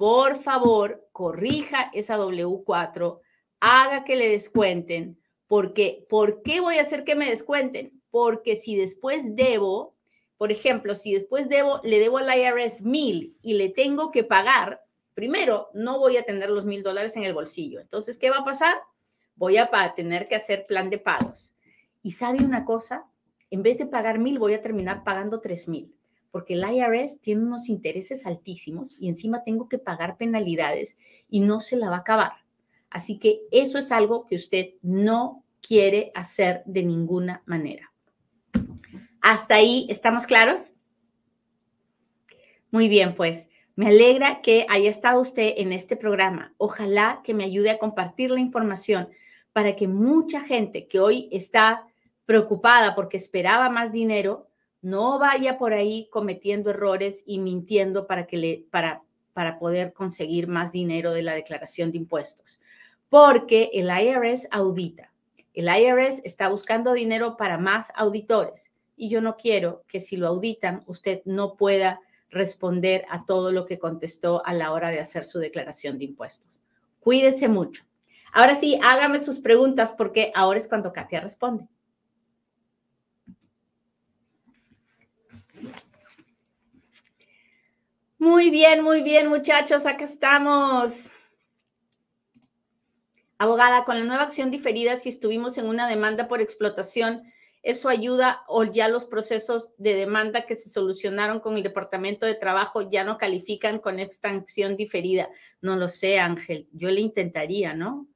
Por 0.02 0.34
favor, 0.34 1.06
corrija 1.12 1.88
esa 1.94 2.18
W4, 2.18 3.20
haga 3.60 4.02
que 4.02 4.16
le 4.16 4.30
descuenten, 4.30 5.16
porque 5.46 6.04
¿por 6.08 6.42
qué 6.42 6.58
voy 6.58 6.78
a 6.78 6.80
hacer 6.80 7.04
que 7.04 7.14
me 7.14 7.30
descuenten? 7.30 8.02
Porque 8.10 8.56
si 8.56 8.74
después 8.74 9.36
debo, 9.36 9.94
por 10.38 10.50
ejemplo, 10.50 10.96
si 10.96 11.14
después 11.14 11.48
debo, 11.48 11.80
le 11.84 12.00
debo 12.00 12.18
al 12.18 12.36
IRS 12.36 12.82
mil 12.82 13.36
y 13.42 13.54
le 13.54 13.68
tengo 13.68 14.10
que 14.10 14.24
pagar, 14.24 14.82
primero, 15.14 15.68
no 15.72 16.00
voy 16.00 16.16
a 16.16 16.24
tener 16.24 16.50
los 16.50 16.64
mil 16.64 16.82
dólares 16.82 17.16
en 17.16 17.22
el 17.22 17.32
bolsillo. 17.32 17.78
Entonces, 17.78 18.18
¿qué 18.18 18.28
va 18.28 18.38
a 18.38 18.44
pasar? 18.44 18.74
Voy 19.36 19.56
a 19.56 19.70
tener 19.94 20.26
que 20.26 20.34
hacer 20.34 20.66
plan 20.66 20.90
de 20.90 20.98
pagos. 20.98 21.54
Y 22.02 22.10
sabe 22.10 22.44
una 22.44 22.64
cosa, 22.64 23.06
en 23.52 23.62
vez 23.62 23.78
de 23.78 23.86
pagar 23.86 24.18
mil, 24.18 24.40
voy 24.40 24.54
a 24.54 24.62
terminar 24.62 25.04
pagando 25.04 25.38
tres 25.38 25.68
mil, 25.68 25.94
porque 26.32 26.54
el 26.54 26.64
IRS 26.64 27.20
tiene 27.20 27.44
unos 27.44 27.68
intereses 27.68 28.26
altísimos 28.26 28.96
y 28.98 29.08
encima 29.08 29.44
tengo 29.44 29.68
que 29.68 29.78
pagar 29.78 30.16
penalidades 30.16 30.96
y 31.28 31.40
no 31.40 31.60
se 31.60 31.76
la 31.76 31.90
va 31.90 31.96
a 31.96 32.00
acabar. 32.00 32.32
Así 32.90 33.18
que 33.18 33.42
eso 33.52 33.78
es 33.78 33.92
algo 33.92 34.26
que 34.26 34.34
usted 34.34 34.70
no 34.82 35.44
quiere 35.60 36.10
hacer 36.14 36.62
de 36.66 36.82
ninguna 36.82 37.42
manera. 37.46 37.92
¿Hasta 39.20 39.54
ahí 39.54 39.86
estamos 39.88 40.26
claros? 40.26 40.74
Muy 42.70 42.88
bien, 42.88 43.14
pues 43.14 43.48
me 43.76 43.88
alegra 43.88 44.40
que 44.42 44.66
haya 44.68 44.90
estado 44.90 45.20
usted 45.20 45.54
en 45.58 45.72
este 45.72 45.96
programa. 45.96 46.54
Ojalá 46.56 47.20
que 47.22 47.34
me 47.34 47.44
ayude 47.44 47.70
a 47.70 47.78
compartir 47.78 48.30
la 48.30 48.40
información 48.40 49.08
para 49.52 49.76
que 49.76 49.86
mucha 49.86 50.40
gente 50.40 50.88
que 50.88 50.98
hoy 50.98 51.28
está 51.30 51.86
preocupada 52.24 52.94
porque 52.94 53.18
esperaba 53.18 53.68
más 53.68 53.92
dinero 53.92 54.48
no 54.82 55.18
vaya 55.18 55.56
por 55.56 55.72
ahí 55.72 56.08
cometiendo 56.10 56.70
errores 56.70 57.22
y 57.24 57.38
mintiendo 57.38 58.06
para 58.06 58.26
que 58.26 58.66
para 58.70 59.02
para 59.32 59.58
poder 59.58 59.92
conseguir 59.92 60.48
más 60.48 60.72
dinero 60.72 61.12
de 61.12 61.22
la 61.22 61.34
declaración 61.34 61.90
de 61.90 61.98
impuestos. 61.98 62.60
Porque 63.08 63.70
el 63.74 63.88
IRS 63.88 64.48
audita. 64.50 65.12
El 65.54 65.68
IRS 65.68 66.22
está 66.24 66.48
buscando 66.48 66.92
dinero 66.92 67.36
para 67.36 67.58
más 67.58 67.92
auditores 67.94 68.70
y 68.96 69.08
yo 69.08 69.20
no 69.20 69.36
quiero 69.36 69.84
que 69.86 70.00
si 70.00 70.16
lo 70.16 70.28
auditan 70.28 70.80
usted 70.86 71.20
no 71.24 71.56
pueda 71.56 72.00
responder 72.30 73.04
a 73.10 73.24
todo 73.26 73.52
lo 73.52 73.66
que 73.66 73.78
contestó 73.78 74.44
a 74.46 74.54
la 74.54 74.72
hora 74.72 74.88
de 74.88 75.00
hacer 75.00 75.24
su 75.24 75.38
declaración 75.38 75.98
de 75.98 76.06
impuestos. 76.06 76.62
Cuídese 77.00 77.48
mucho. 77.48 77.84
Ahora 78.32 78.54
sí, 78.54 78.78
hágame 78.82 79.18
sus 79.18 79.40
preguntas 79.40 79.94
porque 79.96 80.32
ahora 80.34 80.58
es 80.58 80.66
cuando 80.66 80.92
Katia 80.92 81.20
responde. 81.20 81.68
Muy 88.22 88.50
bien, 88.50 88.84
muy 88.84 89.02
bien, 89.02 89.26
muchachos, 89.26 89.84
acá 89.84 90.04
estamos. 90.04 91.10
Abogada, 93.36 93.84
con 93.84 93.98
la 93.98 94.04
nueva 94.04 94.22
acción 94.22 94.52
diferida, 94.52 94.94
si 94.94 95.08
estuvimos 95.08 95.58
en 95.58 95.66
una 95.66 95.88
demanda 95.88 96.28
por 96.28 96.40
explotación, 96.40 97.24
¿Eso 97.64 97.88
ayuda 97.88 98.42
o 98.46 98.62
ya 98.62 98.88
los 98.88 99.06
procesos 99.06 99.72
de 99.76 99.94
demanda 99.94 100.46
que 100.46 100.54
se 100.54 100.70
solucionaron 100.70 101.40
con 101.40 101.56
el 101.56 101.64
Departamento 101.64 102.26
de 102.26 102.34
Trabajo 102.34 102.88
ya 102.88 103.02
no 103.04 103.18
califican 103.18 103.80
con 103.80 103.98
extensión 103.98 104.76
diferida? 104.76 105.28
No 105.60 105.76
lo 105.76 105.88
sé, 105.88 106.18
Ángel. 106.20 106.68
Yo 106.72 106.90
le 106.90 107.00
intentaría, 107.00 107.74
¿no? 107.74 108.08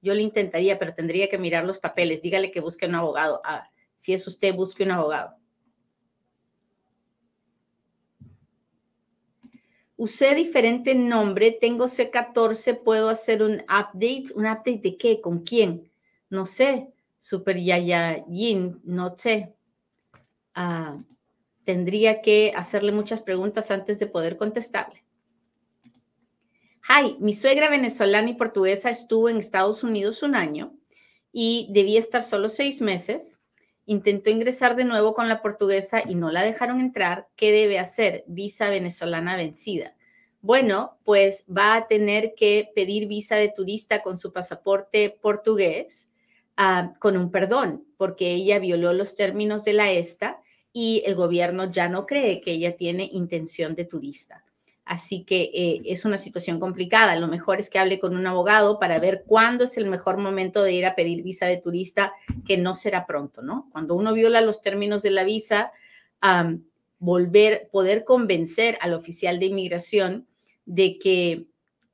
Yo 0.00 0.14
le 0.14 0.22
intentaría, 0.22 0.78
pero 0.78 0.94
tendría 0.94 1.28
que 1.28 1.38
mirar 1.38 1.64
los 1.64 1.78
papeles. 1.78 2.22
Dígale 2.22 2.50
que 2.50 2.60
busque 2.60 2.86
un 2.86 2.94
abogado. 2.94 3.40
Ah, 3.44 3.70
si 3.96 4.12
es 4.12 4.26
usted, 4.26 4.54
busque 4.54 4.84
un 4.84 4.90
abogado. 4.92 5.41
Usé 10.02 10.34
diferente 10.34 10.96
nombre, 10.96 11.52
tengo 11.52 11.86
C14, 11.86 12.74
puedo 12.82 13.08
hacer 13.08 13.40
un 13.40 13.62
update. 13.62 14.32
¿Un 14.34 14.46
update 14.46 14.80
de 14.82 14.96
qué? 14.96 15.20
¿Con 15.20 15.44
quién? 15.44 15.92
No 16.28 16.44
sé. 16.44 16.92
Super 17.18 17.56
Yin, 17.56 18.80
no 18.82 19.14
sé. 19.16 19.54
Ah, 20.56 20.96
tendría 21.62 22.20
que 22.20 22.52
hacerle 22.56 22.90
muchas 22.90 23.22
preguntas 23.22 23.70
antes 23.70 24.00
de 24.00 24.08
poder 24.08 24.36
contestarle. 24.36 25.04
Hi, 26.88 27.16
mi 27.20 27.32
suegra 27.32 27.70
venezolana 27.70 28.30
y 28.30 28.34
portuguesa 28.34 28.90
estuvo 28.90 29.28
en 29.28 29.36
Estados 29.36 29.84
Unidos 29.84 30.24
un 30.24 30.34
año 30.34 30.74
y 31.30 31.68
debía 31.70 32.00
estar 32.00 32.24
solo 32.24 32.48
seis 32.48 32.80
meses. 32.80 33.38
Intentó 33.86 34.30
ingresar 34.30 34.76
de 34.76 34.84
nuevo 34.84 35.14
con 35.14 35.28
la 35.28 35.42
portuguesa 35.42 36.02
y 36.06 36.14
no 36.14 36.30
la 36.30 36.42
dejaron 36.42 36.80
entrar. 36.80 37.28
¿Qué 37.36 37.52
debe 37.52 37.78
hacer? 37.78 38.24
Visa 38.26 38.68
venezolana 38.68 39.36
vencida. 39.36 39.96
Bueno, 40.40 40.98
pues 41.04 41.44
va 41.46 41.76
a 41.76 41.86
tener 41.86 42.34
que 42.36 42.70
pedir 42.74 43.06
visa 43.06 43.36
de 43.36 43.48
turista 43.48 44.02
con 44.02 44.18
su 44.18 44.32
pasaporte 44.32 45.16
portugués 45.20 46.08
Ah, 46.56 46.94
con 46.98 47.16
un 47.16 47.30
perdón, 47.30 47.84
porque 47.96 48.32
ella 48.34 48.58
violó 48.58 48.92
los 48.92 49.16
términos 49.16 49.64
de 49.64 49.72
la 49.72 49.90
ESTA 49.90 50.42
y 50.72 51.02
el 51.06 51.14
gobierno 51.14 51.70
ya 51.70 51.88
no 51.88 52.06
cree 52.06 52.40
que 52.40 52.52
ella 52.52 52.76
tiene 52.76 53.08
intención 53.10 53.74
de 53.74 53.86
turista. 53.86 54.44
Así 54.92 55.24
que 55.24 55.50
eh, 55.54 55.80
es 55.86 56.04
una 56.04 56.18
situación 56.18 56.60
complicada. 56.60 57.16
Lo 57.16 57.26
mejor 57.26 57.58
es 57.58 57.70
que 57.70 57.78
hable 57.78 57.98
con 57.98 58.14
un 58.14 58.26
abogado 58.26 58.78
para 58.78 59.00
ver 59.00 59.24
cuándo 59.26 59.64
es 59.64 59.78
el 59.78 59.86
mejor 59.86 60.18
momento 60.18 60.62
de 60.62 60.74
ir 60.74 60.84
a 60.84 60.94
pedir 60.94 61.22
visa 61.22 61.46
de 61.46 61.56
turista, 61.56 62.12
que 62.44 62.58
no 62.58 62.74
será 62.74 63.06
pronto, 63.06 63.40
¿no? 63.40 63.70
Cuando 63.72 63.94
uno 63.94 64.12
viola 64.12 64.42
los 64.42 64.60
términos 64.60 65.00
de 65.00 65.10
la 65.10 65.24
visa, 65.24 65.72
volver, 66.98 67.70
poder 67.72 68.04
convencer 68.04 68.76
al 68.82 68.92
oficial 68.92 69.40
de 69.40 69.46
inmigración 69.46 70.26
de 70.66 70.98
que, 70.98 71.46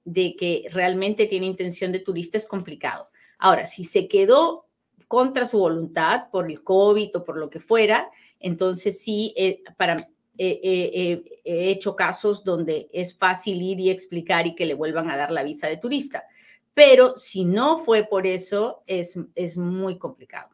de 0.05 0.35
que 0.35 0.65
realmente 0.73 1.27
tiene 1.27 1.47
intención 1.47 1.93
de 1.93 2.01
turista 2.01 2.37
es 2.37 2.49
complicado. 2.49 3.11
Ahora, 3.39 3.67
si 3.67 3.85
se 3.85 4.09
quedó 4.09 4.67
contra 5.07 5.47
su 5.47 5.61
voluntad 5.61 6.31
por 6.33 6.51
el 6.51 6.65
COVID 6.65 7.15
o 7.15 7.23
por 7.23 7.39
lo 7.39 7.49
que 7.49 7.61
fuera, 7.61 8.11
entonces 8.41 9.01
sí, 9.01 9.33
eh, 9.37 9.63
para, 9.77 9.95
eh, 10.38 10.61
eh, 10.62 11.40
he 11.44 11.70
hecho 11.70 11.96
casos 11.96 12.44
donde 12.44 12.88
es 12.92 13.16
fácil 13.16 13.61
ir 13.61 13.81
y 13.81 13.90
explicar 13.90 14.46
y 14.46 14.55
que 14.55 14.66
le 14.66 14.74
vuelvan 14.74 15.11
a 15.11 15.16
dar 15.16 15.31
la 15.31 15.42
visa 15.42 15.66
de 15.66 15.77
turista. 15.77 16.24
Pero 16.74 17.16
si 17.16 17.44
no 17.44 17.79
fue 17.79 18.05
por 18.05 18.27
eso, 18.27 18.83
es, 18.87 19.18
es 19.35 19.57
muy 19.57 19.98
complicado. 19.98 20.51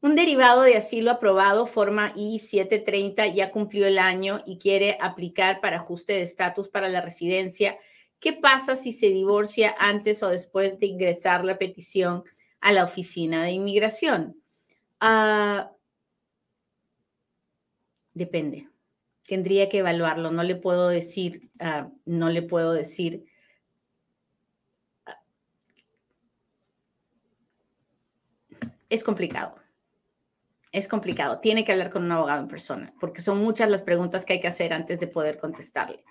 Un 0.00 0.14
derivado 0.14 0.62
de 0.62 0.76
asilo 0.76 1.10
aprobado, 1.10 1.66
forma 1.66 2.12
I-730, 2.16 3.34
ya 3.34 3.50
cumplió 3.50 3.86
el 3.86 3.98
año 3.98 4.42
y 4.46 4.58
quiere 4.58 4.96
aplicar 5.00 5.60
para 5.60 5.78
ajuste 5.78 6.14
de 6.14 6.22
estatus 6.22 6.68
para 6.68 6.88
la 6.88 7.00
residencia 7.00 7.76
¿Qué 8.20 8.32
pasa 8.32 8.74
si 8.74 8.92
se 8.92 9.10
divorcia 9.10 9.74
antes 9.78 10.22
o 10.22 10.28
después 10.28 10.78
de 10.80 10.86
ingresar 10.86 11.44
la 11.44 11.56
petición 11.56 12.24
a 12.60 12.72
la 12.72 12.84
oficina 12.84 13.44
de 13.44 13.52
inmigración? 13.52 14.42
Ah, 14.98 15.70
depende. 18.18 18.68
Tendría 19.26 19.68
que 19.68 19.78
evaluarlo. 19.78 20.30
No 20.30 20.42
le 20.42 20.56
puedo 20.56 20.88
decir, 20.88 21.50
ah, 21.60 21.90
no 22.04 22.28
le 22.28 22.42
puedo 22.42 22.72
decir. 22.72 23.24
Ah, 25.06 25.20
es 28.88 29.04
complicado. 29.04 29.56
Es 30.72 30.88
complicado. 30.88 31.40
Tiene 31.40 31.64
que 31.64 31.72
hablar 31.72 31.90
con 31.90 32.04
un 32.04 32.12
abogado 32.12 32.42
en 32.42 32.48
persona, 32.48 32.92
porque 33.00 33.22
son 33.22 33.38
muchas 33.38 33.70
las 33.70 33.82
preguntas 33.82 34.24
que 34.24 34.34
hay 34.34 34.40
que 34.40 34.48
hacer 34.48 34.72
antes 34.72 35.00
de 35.00 35.06
poder 35.06 35.38
contestarle 35.38 36.04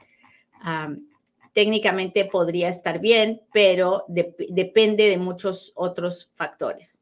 técnicamente 1.58 2.26
podría 2.26 2.70
estar 2.70 3.00
bien, 3.00 3.42
pero 3.52 4.06
depende 4.08 5.10
de 5.10 5.18
muchos 5.18 5.72
otros 5.74 6.30
factores. 6.36 7.00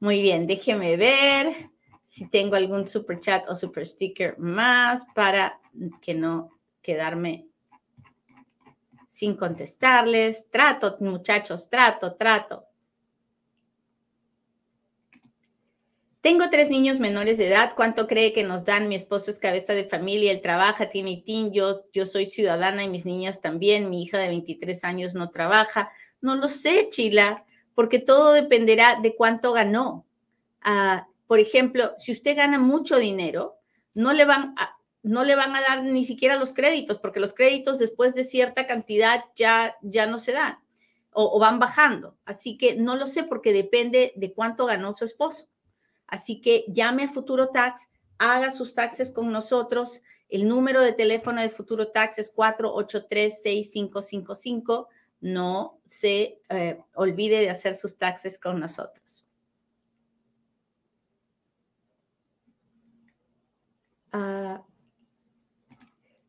Muy 0.00 0.22
bien, 0.22 0.46
déjeme 0.46 0.96
ver 0.96 1.70
si 2.14 2.28
tengo 2.28 2.54
algún 2.54 2.86
super 2.86 3.18
chat 3.18 3.50
o 3.50 3.56
super 3.56 3.84
sticker 3.84 4.38
más 4.38 5.04
para 5.16 5.60
que 6.00 6.14
no 6.14 6.48
quedarme 6.80 7.48
sin 9.08 9.34
contestarles. 9.34 10.48
Trato, 10.48 10.96
muchachos, 11.00 11.68
trato, 11.68 12.14
trato. 12.14 12.66
tengo 16.20 16.48
tres 16.50 16.70
niños 16.70 17.00
menores 17.00 17.36
de 17.36 17.48
edad. 17.48 17.72
¿Cuánto 17.74 18.06
cree 18.06 18.32
que 18.32 18.44
nos 18.44 18.64
dan? 18.64 18.88
Mi 18.88 18.94
esposo 18.94 19.32
es 19.32 19.40
cabeza 19.40 19.74
de 19.74 19.84
familia, 19.84 20.30
él 20.30 20.40
trabaja, 20.40 20.88
tiene 20.88 21.10
ITIN, 21.10 21.52
yo, 21.52 21.84
yo 21.92 22.06
soy 22.06 22.26
ciudadana 22.26 22.84
y 22.84 22.88
mis 22.88 23.06
niñas 23.06 23.40
también. 23.40 23.90
Mi 23.90 24.04
hija 24.04 24.18
de 24.18 24.28
23 24.28 24.84
años 24.84 25.16
no 25.16 25.30
trabaja. 25.30 25.90
No 26.20 26.36
lo 26.36 26.48
sé, 26.48 26.88
Chila, 26.90 27.44
porque 27.74 27.98
todo 27.98 28.32
dependerá 28.32 29.00
de 29.02 29.16
cuánto 29.16 29.52
ganó. 29.52 30.06
Ah, 30.62 31.08
por 31.34 31.40
ejemplo, 31.40 31.94
si 31.98 32.12
usted 32.12 32.36
gana 32.36 32.60
mucho 32.60 32.96
dinero, 32.96 33.58
no 33.92 34.12
le 34.12 34.24
van 34.24 34.54
a, 34.56 34.78
no 35.02 35.24
le 35.24 35.34
van 35.34 35.56
a 35.56 35.62
dar 35.62 35.82
ni 35.82 36.04
siquiera 36.04 36.36
los 36.36 36.52
créditos, 36.52 37.00
porque 37.00 37.18
los 37.18 37.34
créditos 37.34 37.80
después 37.80 38.14
de 38.14 38.22
cierta 38.22 38.68
cantidad 38.68 39.24
ya, 39.34 39.74
ya 39.82 40.06
no 40.06 40.18
se 40.18 40.30
dan 40.30 40.60
o, 41.10 41.36
van 41.40 41.58
bajando. 41.58 42.16
Así 42.24 42.56
que 42.56 42.76
no 42.76 42.94
lo 42.94 43.08
sé 43.08 43.24
porque 43.24 43.52
depende 43.52 44.12
de 44.14 44.32
cuánto 44.32 44.64
ganó 44.64 44.92
su 44.92 45.04
esposo. 45.04 45.48
Así 46.06 46.40
que 46.40 46.66
llame 46.68 47.02
a 47.02 47.08
Futuro 47.08 47.48
Tax, 47.48 47.88
haga 48.18 48.52
sus 48.52 48.72
taxes 48.72 49.10
con 49.10 49.32
nosotros. 49.32 50.02
El 50.28 50.46
número 50.46 50.82
de 50.82 50.92
teléfono 50.92 51.40
de 51.40 51.48
Futuro 51.48 51.88
Tax 51.88 52.20
es 52.20 52.32
483-6555. 52.32 54.86
No 55.20 55.80
se 55.84 56.38
eh, 56.48 56.78
olvide 56.94 57.40
de 57.40 57.50
hacer 57.50 57.74
sus 57.74 57.98
taxes 57.98 58.38
con 58.38 58.60
nosotros. 58.60 59.26
Ah, 64.14 64.64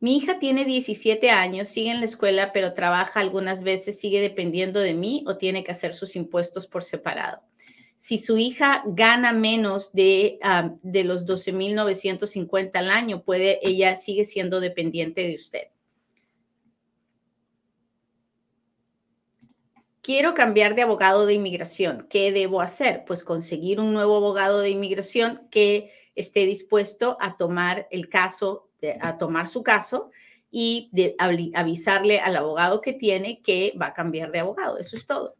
mi 0.00 0.18
hija 0.18 0.38
tiene 0.38 0.64
17 0.64 1.30
años, 1.30 1.68
sigue 1.68 1.90
en 1.90 2.00
la 2.00 2.04
escuela, 2.04 2.52
pero 2.52 2.74
trabaja 2.74 3.20
algunas 3.20 3.62
veces, 3.62 3.98
sigue 3.98 4.20
dependiendo 4.20 4.80
de 4.80 4.92
mí 4.92 5.24
o 5.26 5.38
tiene 5.38 5.64
que 5.64 5.70
hacer 5.70 5.94
sus 5.94 6.16
impuestos 6.16 6.66
por 6.66 6.82
separado 6.82 7.40
si 7.96 8.18
su 8.18 8.36
hija 8.38 8.82
gana 8.86 9.32
menos 9.32 9.92
de, 9.92 10.38
de 10.82 11.04
los 11.04 11.26
12.950 11.26 12.70
al 12.74 12.90
año, 12.90 13.22
puede, 13.22 13.58
ella 13.66 13.94
sigue 13.96 14.24
siendo 14.24 14.60
dependiente 14.60 15.22
de 15.22 15.34
usted. 15.34 15.62
Quiero 20.02 20.34
cambiar 20.34 20.76
de 20.76 20.82
abogado 20.82 21.26
de 21.26 21.34
inmigración. 21.34 22.06
¿Qué 22.08 22.30
debo 22.30 22.60
hacer? 22.60 23.04
Pues 23.06 23.24
conseguir 23.24 23.80
un 23.80 23.92
nuevo 23.92 24.18
abogado 24.18 24.60
de 24.60 24.70
inmigración 24.70 25.48
que 25.50 25.90
esté 26.16 26.46
dispuesto 26.46 27.16
a 27.20 27.36
tomar 27.36 27.86
el 27.90 28.08
caso, 28.08 28.68
a 29.00 29.18
tomar 29.18 29.46
su 29.46 29.62
caso 29.62 30.10
y 30.50 30.88
de 30.92 31.14
avisarle 31.18 32.18
al 32.18 32.36
abogado 32.36 32.80
que 32.80 32.94
tiene 32.94 33.42
que 33.42 33.74
va 33.80 33.88
a 33.88 33.94
cambiar 33.94 34.32
de 34.32 34.40
abogado. 34.40 34.78
Eso 34.78 34.96
es 34.96 35.06
todo. 35.06 35.36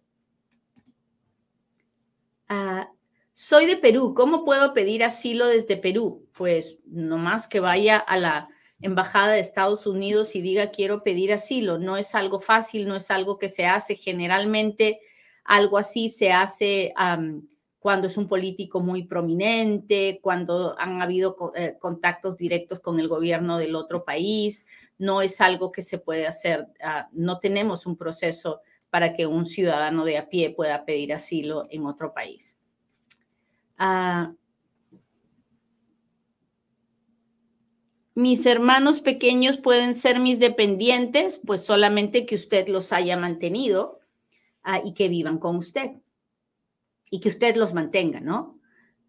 Ah, 2.49 2.89
soy 3.33 3.67
de 3.67 3.77
Perú, 3.77 4.15
¿cómo 4.15 4.45
puedo 4.45 4.73
pedir 4.73 5.03
asilo 5.03 5.49
desde 5.49 5.77
Perú? 5.77 6.27
Pues 6.33 6.79
nomás 6.87 7.49
que 7.49 7.61
vaya 7.61 7.99
a 7.99 8.17
la 8.17 8.49
embajada 8.81 9.33
de 9.33 9.41
Estados 9.41 9.87
Unidos 9.87 10.37
y 10.37 10.43
diga 10.43 10.71
quiero 10.71 11.03
pedir 11.03 11.33
asilo. 11.33 11.79
No 11.79 11.97
es 11.97 12.15
algo 12.15 12.41
fácil, 12.41 12.87
no 12.87 12.97
es 12.97 13.11
algo 13.11 13.39
que 13.39 13.49
se 13.49 13.67
hace. 13.67 13.97
Generalmente 13.97 15.01
algo 15.45 15.79
así 15.79 16.09
se 16.09 16.33
hace 16.33 16.93
cuando 17.87 18.09
es 18.09 18.17
un 18.17 18.27
político 18.27 18.81
muy 18.81 19.05
prominente, 19.05 20.19
cuando 20.21 20.75
han 20.77 21.01
habido 21.01 21.53
eh, 21.55 21.77
contactos 21.79 22.37
directos 22.37 22.81
con 22.81 22.99
el 22.99 23.07
gobierno 23.07 23.59
del 23.59 23.77
otro 23.77 24.05
país. 24.05 24.67
No 24.99 25.23
es 25.23 25.41
algo 25.41 25.71
que 25.71 25.83
se 25.83 25.99
puede 25.99 26.27
hacer. 26.27 26.67
Ah, 26.83 27.09
no 27.13 27.39
tenemos 27.39 27.87
un 27.87 27.97
proceso 27.97 28.61
para 28.91 29.15
que 29.15 29.29
un 29.29 29.47
ciudadano 29.47 30.05
de 30.05 30.19
a 30.19 30.29
pie 30.29 30.51
pueda 30.51 30.85
pedir 30.85 31.13
asilo 31.13 31.69
en 31.71 31.87
otro 31.87 32.13
país. 32.13 32.59
Ah, 33.79 34.33
mis 38.17 38.47
hermanos 38.47 39.01
pequeños 39.01 39.59
pueden 39.59 39.95
ser 39.95 40.19
mis 40.19 40.41
dependientes, 40.41 41.41
pues 41.47 41.65
solamente 41.65 42.27
que 42.27 42.35
usted 42.35 42.67
los 42.67 42.93
haya 42.93 43.17
mantenido 43.17 44.01
ah, 44.65 44.81
y 44.85 44.93
que 44.93 45.09
vivan 45.09 45.39
con 45.39 45.55
usted 45.55 45.93
y 47.11 47.21
que 47.21 47.29
usted 47.29 47.57
los 47.57 47.73
mantenga, 47.73 48.21
¿no? 48.21 48.59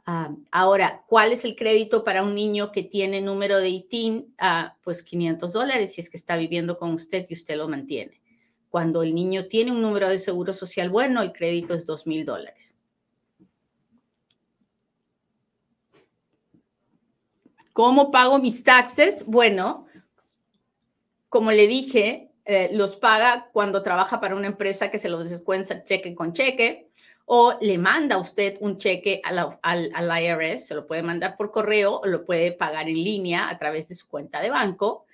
Ah, 0.05 0.33
ahora, 0.51 1.03
¿cuál 1.07 1.33
es 1.33 1.43
el 1.43 1.55
crédito 1.55 2.03
para 2.03 2.23
un 2.23 2.33
niño 2.33 2.71
que 2.71 2.83
tiene 2.83 3.21
número 3.21 3.57
de 3.57 3.69
ITIN? 3.69 4.33
pues 4.81 5.03
500 5.03 5.51
dólares 5.51 5.93
si 5.93 6.01
es 6.01 6.09
que 6.09 6.17
está 6.17 6.37
viviendo 6.37 6.77
con 6.77 6.93
usted 6.93 7.25
y 7.29 7.33
usted 7.33 7.57
lo 7.57 7.67
mantiene. 7.67 8.21
Cuando 8.69 9.03
el 9.03 9.13
niño 9.13 9.47
tiene 9.47 9.71
un 9.71 9.81
número 9.81 10.07
de 10.07 10.19
seguro 10.19 10.53
social 10.53 10.89
bueno, 10.89 11.21
el 11.21 11.33
crédito 11.33 11.73
es 11.73 11.85
dos 11.85 12.07
mil 12.07 12.25
dólares. 12.25 12.77
¿Cómo 17.73 18.09
pago 18.09 18.39
mis 18.39 18.63
taxes? 18.63 19.25
Bueno, 19.25 19.87
como 21.29 21.51
le 21.51 21.67
dije, 21.67 22.31
eh, 22.45 22.69
los 22.71 22.95
paga 22.95 23.49
cuando 23.51 23.83
trabaja 23.83 24.21
para 24.21 24.35
una 24.35 24.47
empresa 24.47 24.89
que 24.89 24.99
se 24.99 25.09
los 25.09 25.29
descuenta 25.29 25.83
cheque 25.83 26.15
con 26.15 26.33
cheque 26.33 26.87
o 27.29 27.57
le 27.59 27.77
manda 27.77 28.17
usted 28.17 28.57
un 28.61 28.77
cheque 28.77 29.21
al, 29.21 29.59
al, 29.61 30.23
IRS, 30.23 30.67
se 30.67 30.75
lo 30.75 30.87
puede 30.87 31.03
mandar 31.03 31.35
por 31.35 31.51
correo 31.51 31.99
o 31.99 32.07
lo 32.07 32.23
puede 32.23 32.53
pagar 32.53 32.87
en 32.87 33.03
línea 33.03 33.49
a 33.49 33.57
través 33.57 33.89
de 33.89 33.95
su 33.95 34.07
cuenta 34.07 34.41
de 34.41 34.49
banco 34.49 35.05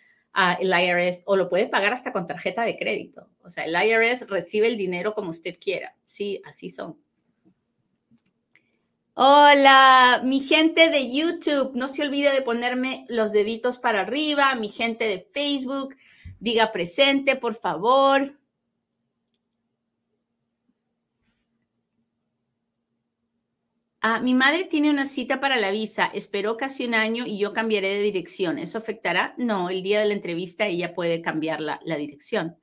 el 0.59 0.71
IRS 0.71 1.23
o 1.25 1.35
lo 1.35 1.49
puede 1.49 1.67
pagar 1.67 1.93
hasta 1.93 2.11
con 2.11 2.27
tarjeta 2.27 2.63
de 2.63 2.77
crédito. 2.77 3.29
O 3.43 3.49
sea, 3.49 3.65
el 3.65 3.75
IRS 3.75 4.27
recibe 4.27 4.67
el 4.67 4.77
dinero 4.77 5.13
como 5.13 5.29
usted 5.29 5.57
quiera. 5.59 5.95
Sí, 6.05 6.41
así 6.45 6.69
son. 6.69 6.97
Hola, 9.15 10.21
mi 10.23 10.39
gente 10.39 10.89
de 10.89 11.11
YouTube, 11.11 11.71
no 11.75 11.87
se 11.87 12.03
olvide 12.03 12.31
de 12.31 12.41
ponerme 12.41 13.05
los 13.09 13.31
deditos 13.31 13.77
para 13.77 14.01
arriba, 14.01 14.55
mi 14.55 14.69
gente 14.69 15.05
de 15.05 15.27
Facebook, 15.31 15.95
diga 16.39 16.71
presente, 16.71 17.35
por 17.35 17.53
favor. 17.53 18.39
Ah, 24.05 24.19
mi 24.19 24.33
madre 24.33 24.65
tiene 24.65 24.89
una 24.89 25.05
cita 25.05 25.39
para 25.39 25.55
la 25.55 25.71
visa, 25.71 26.11
esperó 26.13 26.57
casi 26.57 26.85
un 26.85 26.93
año 26.93 27.25
y 27.25 27.37
yo 27.37 27.53
cambiaré 27.53 27.87
de 27.87 28.01
dirección. 28.01 28.59
¿Eso 28.59 28.77
afectará? 28.77 29.33
No, 29.37 29.69
el 29.69 29.81
día 29.81 30.01
de 30.01 30.07
la 30.07 30.13
entrevista 30.13 30.67
ella 30.67 30.93
puede 30.93 31.21
cambiar 31.21 31.61
la, 31.61 31.79
dirección. 31.95 32.57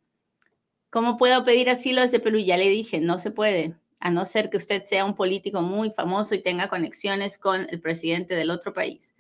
¿Cómo 0.90 1.16
puedo 1.16 1.42
pedir 1.42 1.70
asilo 1.70 2.02
desde 2.02 2.20
Perú? 2.20 2.36
Ya 2.40 2.58
le 2.58 2.68
dije, 2.68 3.00
no 3.00 3.18
se 3.18 3.30
puede, 3.30 3.74
a 4.00 4.10
no 4.10 4.26
ser 4.26 4.50
que 4.50 4.58
usted 4.58 4.84
sea 4.84 5.06
un 5.06 5.14
político 5.14 5.62
muy 5.62 5.90
famoso 5.90 6.34
y 6.34 6.42
tenga 6.42 6.68
conexiones 6.68 7.38
con 7.38 7.66
el 7.70 7.80
presidente 7.80 8.34
del 8.34 8.50
otro 8.50 8.74
país. 8.74 9.14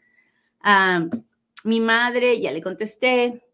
Ah, 0.60 1.06
mi 1.64 1.80
madre, 1.80 2.38
ya 2.38 2.52
le 2.52 2.60
contesté. 2.60 3.46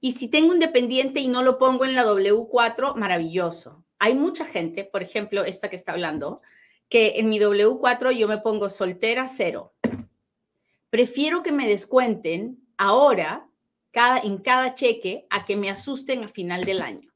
Y 0.00 0.12
si 0.12 0.28
tengo 0.28 0.52
un 0.52 0.60
dependiente 0.60 1.18
y 1.18 1.26
no 1.26 1.42
lo 1.42 1.58
pongo 1.58 1.84
en 1.84 1.96
la 1.96 2.04
W4, 2.04 2.94
maravilloso. 2.94 3.84
Hay 3.98 4.14
mucha 4.14 4.44
gente, 4.44 4.84
por 4.84 5.02
ejemplo, 5.02 5.44
esta 5.44 5.68
que 5.68 5.74
está 5.74 5.90
hablando, 5.90 6.40
que 6.88 7.18
en 7.18 7.28
mi 7.28 7.38
W4 7.38 8.12
yo 8.12 8.28
me 8.28 8.38
pongo 8.38 8.68
soltera 8.68 9.26
cero. 9.28 9.74
Prefiero 10.90 11.42
que 11.42 11.52
me 11.52 11.68
descuenten 11.68 12.58
ahora 12.76 13.48
cada, 13.90 14.20
en 14.20 14.38
cada 14.38 14.74
cheque 14.74 15.26
a 15.30 15.44
que 15.44 15.56
me 15.56 15.70
asusten 15.70 16.24
a 16.24 16.28
final 16.28 16.64
del 16.64 16.80
año. 16.80 17.12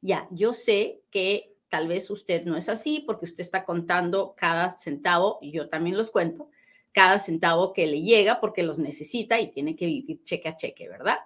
Ya, 0.00 0.28
yo 0.30 0.52
sé 0.52 1.02
que 1.10 1.54
tal 1.68 1.88
vez 1.88 2.10
usted 2.10 2.44
no 2.44 2.56
es 2.56 2.68
así 2.68 3.02
porque 3.06 3.24
usted 3.24 3.40
está 3.40 3.64
contando 3.64 4.34
cada 4.36 4.70
centavo, 4.70 5.38
y 5.42 5.50
yo 5.50 5.68
también 5.68 5.96
los 5.96 6.10
cuento, 6.10 6.48
cada 6.92 7.18
centavo 7.18 7.72
que 7.72 7.86
le 7.86 8.00
llega 8.00 8.40
porque 8.40 8.62
los 8.62 8.78
necesita 8.78 9.40
y 9.40 9.50
tiene 9.50 9.74
que 9.74 9.86
vivir 9.86 10.22
cheque 10.22 10.48
a 10.48 10.56
cheque, 10.56 10.88
¿verdad? 10.88 11.18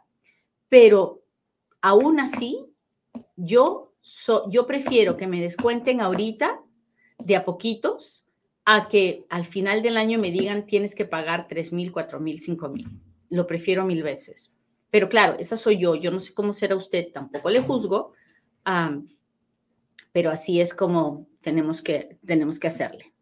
Pero 0.69 1.23
aún 1.81 2.19
así, 2.19 2.65
yo, 3.37 3.93
yo 4.49 4.67
prefiero 4.67 5.17
que 5.17 5.27
me 5.27 5.41
descuenten 5.41 6.01
ahorita 6.01 6.63
de 7.19 7.37
a 7.37 7.45
poquitos 7.45 8.25
a 8.65 8.89
que 8.89 9.25
al 9.29 9.45
final 9.45 9.83
del 9.83 9.97
año 9.97 10.19
me 10.19 10.31
digan 10.31 10.67
tienes 10.67 10.95
que 10.95 11.05
pagar 11.05 11.49
3 11.49 11.73
mil, 11.73 11.93
4 11.93 12.21
mil, 12.21 12.41
5 12.41 12.69
mil. 12.69 12.89
Lo 13.31 13.47
prefiero 13.47 13.85
mil 13.85 14.03
veces. 14.03 14.53
Pero 14.91 15.09
claro, 15.09 15.37
esa 15.39 15.57
soy 15.57 15.79
yo. 15.79 15.95
Yo 15.95 16.11
no 16.11 16.21
sé 16.21 16.35
cómo 16.35 16.53
será 16.53 16.77
usted, 16.77 17.13
tampoco 17.13 17.51
le 17.51 17.61
juzgo, 17.61 18.13
pero 20.13 20.31
así 20.31 20.61
es 20.61 20.75
como 20.75 21.27
tenemos 21.41 21.83
que, 21.83 22.19
tenemos 22.25 22.59
que 22.59 22.69
hacerle. 22.69 23.13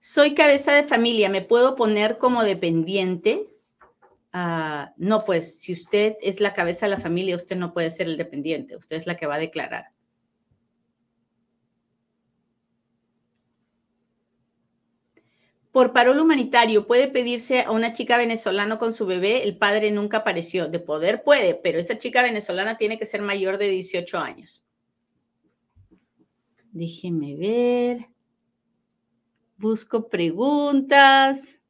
Soy 0.00 0.34
cabeza 0.34 0.72
de 0.72 0.84
familia, 0.84 1.28
¿me 1.28 1.42
puedo 1.42 1.74
poner 1.74 2.18
como 2.18 2.44
dependiente? 2.44 3.46
Ah, 4.32 4.92
no, 4.96 5.18
pues 5.18 5.58
si 5.60 5.72
usted 5.72 6.16
es 6.22 6.40
la 6.40 6.54
cabeza 6.54 6.86
de 6.86 6.90
la 6.90 7.00
familia, 7.00 7.36
usted 7.36 7.56
no 7.56 7.72
puede 7.72 7.90
ser 7.90 8.06
el 8.06 8.16
dependiente, 8.16 8.76
usted 8.76 8.96
es 8.96 9.06
la 9.06 9.16
que 9.16 9.26
va 9.26 9.34
a 9.34 9.38
declarar. 9.38 9.86
Por 15.78 15.92
parol 15.92 16.18
humanitario 16.18 16.88
puede 16.88 17.06
pedirse 17.06 17.60
a 17.60 17.70
una 17.70 17.92
chica 17.92 18.18
venezolana 18.18 18.80
con 18.80 18.92
su 18.92 19.06
bebé, 19.06 19.44
el 19.44 19.56
padre 19.56 19.92
nunca 19.92 20.16
apareció. 20.16 20.66
De 20.66 20.80
poder 20.80 21.22
puede, 21.22 21.54
pero 21.54 21.78
esa 21.78 21.96
chica 21.96 22.20
venezolana 22.20 22.76
tiene 22.76 22.98
que 22.98 23.06
ser 23.06 23.22
mayor 23.22 23.58
de 23.58 23.68
18 23.68 24.18
años. 24.18 24.64
Déjeme 26.72 27.36
ver. 27.36 28.08
Busco 29.56 30.08
preguntas. 30.08 31.62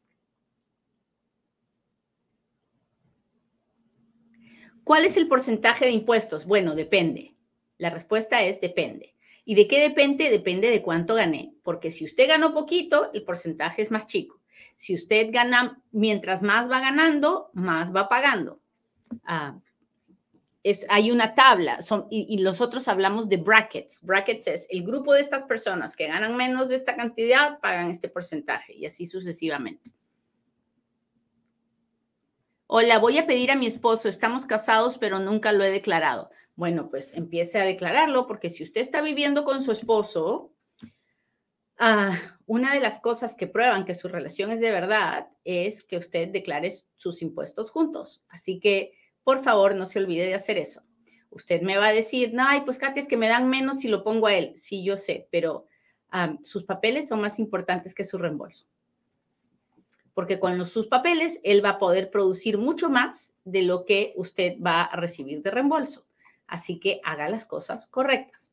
¿Cuál 4.84 5.04
es 5.04 5.18
el 5.18 5.28
porcentaje 5.28 5.84
de 5.84 5.90
impuestos? 5.90 6.46
Bueno, 6.46 6.74
depende. 6.74 7.36
La 7.76 7.90
respuesta 7.90 8.42
es 8.42 8.58
depende. 8.58 9.17
¿Y 9.48 9.54
de 9.54 9.66
qué 9.66 9.80
depende? 9.80 10.28
Depende 10.28 10.68
de 10.68 10.82
cuánto 10.82 11.14
gané. 11.14 11.54
Porque 11.62 11.90
si 11.90 12.04
usted 12.04 12.28
ganó 12.28 12.52
poquito, 12.52 13.10
el 13.14 13.22
porcentaje 13.24 13.80
es 13.80 13.90
más 13.90 14.04
chico. 14.04 14.42
Si 14.76 14.94
usted 14.94 15.28
gana, 15.32 15.80
mientras 15.90 16.42
más 16.42 16.70
va 16.70 16.80
ganando, 16.80 17.48
más 17.54 17.96
va 17.96 18.10
pagando. 18.10 18.60
Ah, 19.24 19.58
es, 20.62 20.84
hay 20.90 21.10
una 21.10 21.34
tabla 21.34 21.78
y, 22.10 22.26
y, 22.28 22.42
nosotros 22.42 22.88
hablamos 22.88 23.30
de 23.30 23.38
brackets. 23.38 24.02
Brackets 24.02 24.48
es 24.48 24.66
el 24.68 24.84
grupo 24.84 25.14
de 25.14 25.22
estas 25.22 25.44
personas 25.44 25.96
que 25.96 26.08
ganan 26.08 26.36
menos 26.36 26.68
de 26.68 26.74
esta 26.74 26.94
cantidad, 26.94 27.58
pagan 27.60 27.90
este 27.90 28.10
porcentaje 28.10 28.74
y 28.76 28.84
así 28.84 29.06
sucesivamente. 29.06 29.94
Hola, 32.66 32.98
voy 32.98 33.16
a 33.16 33.26
pedir 33.26 33.50
a 33.50 33.56
mi 33.56 33.64
esposo, 33.64 34.10
estamos 34.10 34.44
casados, 34.44 34.98
pero 34.98 35.20
nunca 35.20 35.52
lo 35.52 35.64
he 35.64 35.70
declarado. 35.70 36.28
Bueno, 36.58 36.90
pues 36.90 37.16
empiece 37.16 37.60
a 37.60 37.64
declararlo, 37.64 38.26
porque 38.26 38.50
si 38.50 38.64
usted 38.64 38.80
está 38.80 39.00
viviendo 39.00 39.44
con 39.44 39.62
su 39.62 39.70
esposo, 39.70 40.52
ah, 41.78 42.18
una 42.46 42.74
de 42.74 42.80
las 42.80 42.98
cosas 42.98 43.36
que 43.36 43.46
prueban 43.46 43.84
que 43.84 43.94
su 43.94 44.08
relación 44.08 44.50
es 44.50 44.58
de 44.60 44.72
verdad 44.72 45.28
es 45.44 45.84
que 45.84 45.96
usted 45.96 46.30
declare 46.30 46.72
sus 46.96 47.22
impuestos 47.22 47.70
juntos. 47.70 48.24
Así 48.28 48.58
que, 48.58 48.90
por 49.22 49.38
favor, 49.40 49.76
no 49.76 49.86
se 49.86 50.00
olvide 50.00 50.26
de 50.26 50.34
hacer 50.34 50.58
eso. 50.58 50.82
Usted 51.30 51.62
me 51.62 51.76
va 51.76 51.86
a 51.86 51.92
decir, 51.92 52.34
no, 52.34 52.42
ay, 52.44 52.62
pues 52.62 52.78
Katy, 52.78 52.98
es 52.98 53.06
que 53.06 53.16
me 53.16 53.28
dan 53.28 53.48
menos 53.48 53.78
si 53.78 53.86
lo 53.86 54.02
pongo 54.02 54.26
a 54.26 54.34
él. 54.34 54.54
Sí, 54.56 54.82
yo 54.82 54.96
sé, 54.96 55.28
pero 55.30 55.66
sus 56.42 56.64
papeles 56.64 57.06
son 57.06 57.20
más 57.20 57.38
importantes 57.38 57.94
que 57.94 58.02
su 58.02 58.18
reembolso 58.18 58.66
porque 60.12 60.40
con 60.40 60.58
los, 60.58 60.70
sus 60.70 60.88
papeles 60.88 61.38
él 61.44 61.64
va 61.64 61.70
a 61.70 61.78
poder 61.78 62.10
producir 62.10 62.58
mucho 62.58 62.90
más 62.90 63.32
de 63.44 63.62
lo 63.62 63.84
que 63.84 64.14
usted 64.16 64.56
va 64.60 64.82
a 64.82 64.96
recibir 64.96 65.42
de 65.42 65.52
reembolso. 65.52 66.07
Así 66.48 66.80
que 66.80 67.00
haga 67.04 67.28
las 67.28 67.46
cosas 67.46 67.86
correctas. 67.86 68.50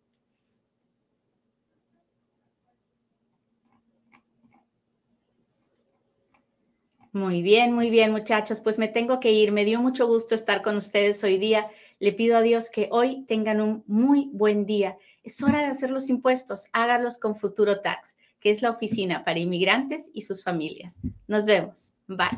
Muy 7.12 7.42
bien, 7.42 7.74
muy 7.74 7.90
bien, 7.90 8.12
muchachos. 8.12 8.62
Pues 8.62 8.78
me 8.78 8.90
tengo 8.90 9.20
que 9.20 9.32
ir. 9.32 9.52
Me 9.52 9.66
dio 9.66 9.82
mucho 9.82 10.06
gusto 10.06 10.36
estar 10.36 10.62
con 10.62 10.76
ustedes 10.76 11.24
hoy 11.24 11.38
día. 11.38 11.72
Le 12.00 12.12
pido 12.12 12.38
a 12.38 12.42
Dios 12.42 12.70
que 12.70 12.90
hoy 12.92 13.24
tengan 13.26 13.62
un 13.62 13.84
muy 13.88 14.30
buen 14.34 14.66
día. 14.66 14.98
Es 15.24 15.42
hora 15.42 15.60
de 15.62 15.68
hacer 15.68 15.90
los 15.90 16.10
impuestos. 16.10 16.66
Hágalos 16.74 17.18
con 17.18 17.36
Futuro 17.36 17.80
Tax 17.80 18.16
que 18.46 18.52
es 18.52 18.62
la 18.62 18.70
oficina 18.70 19.26
para 19.26 19.40
inmigrantes 19.40 20.12
y 20.14 20.22
sus 20.22 20.44
familias. 20.44 21.00
Nos 21.28 21.46
vemos. 21.46 21.94
Bye. 22.08 22.30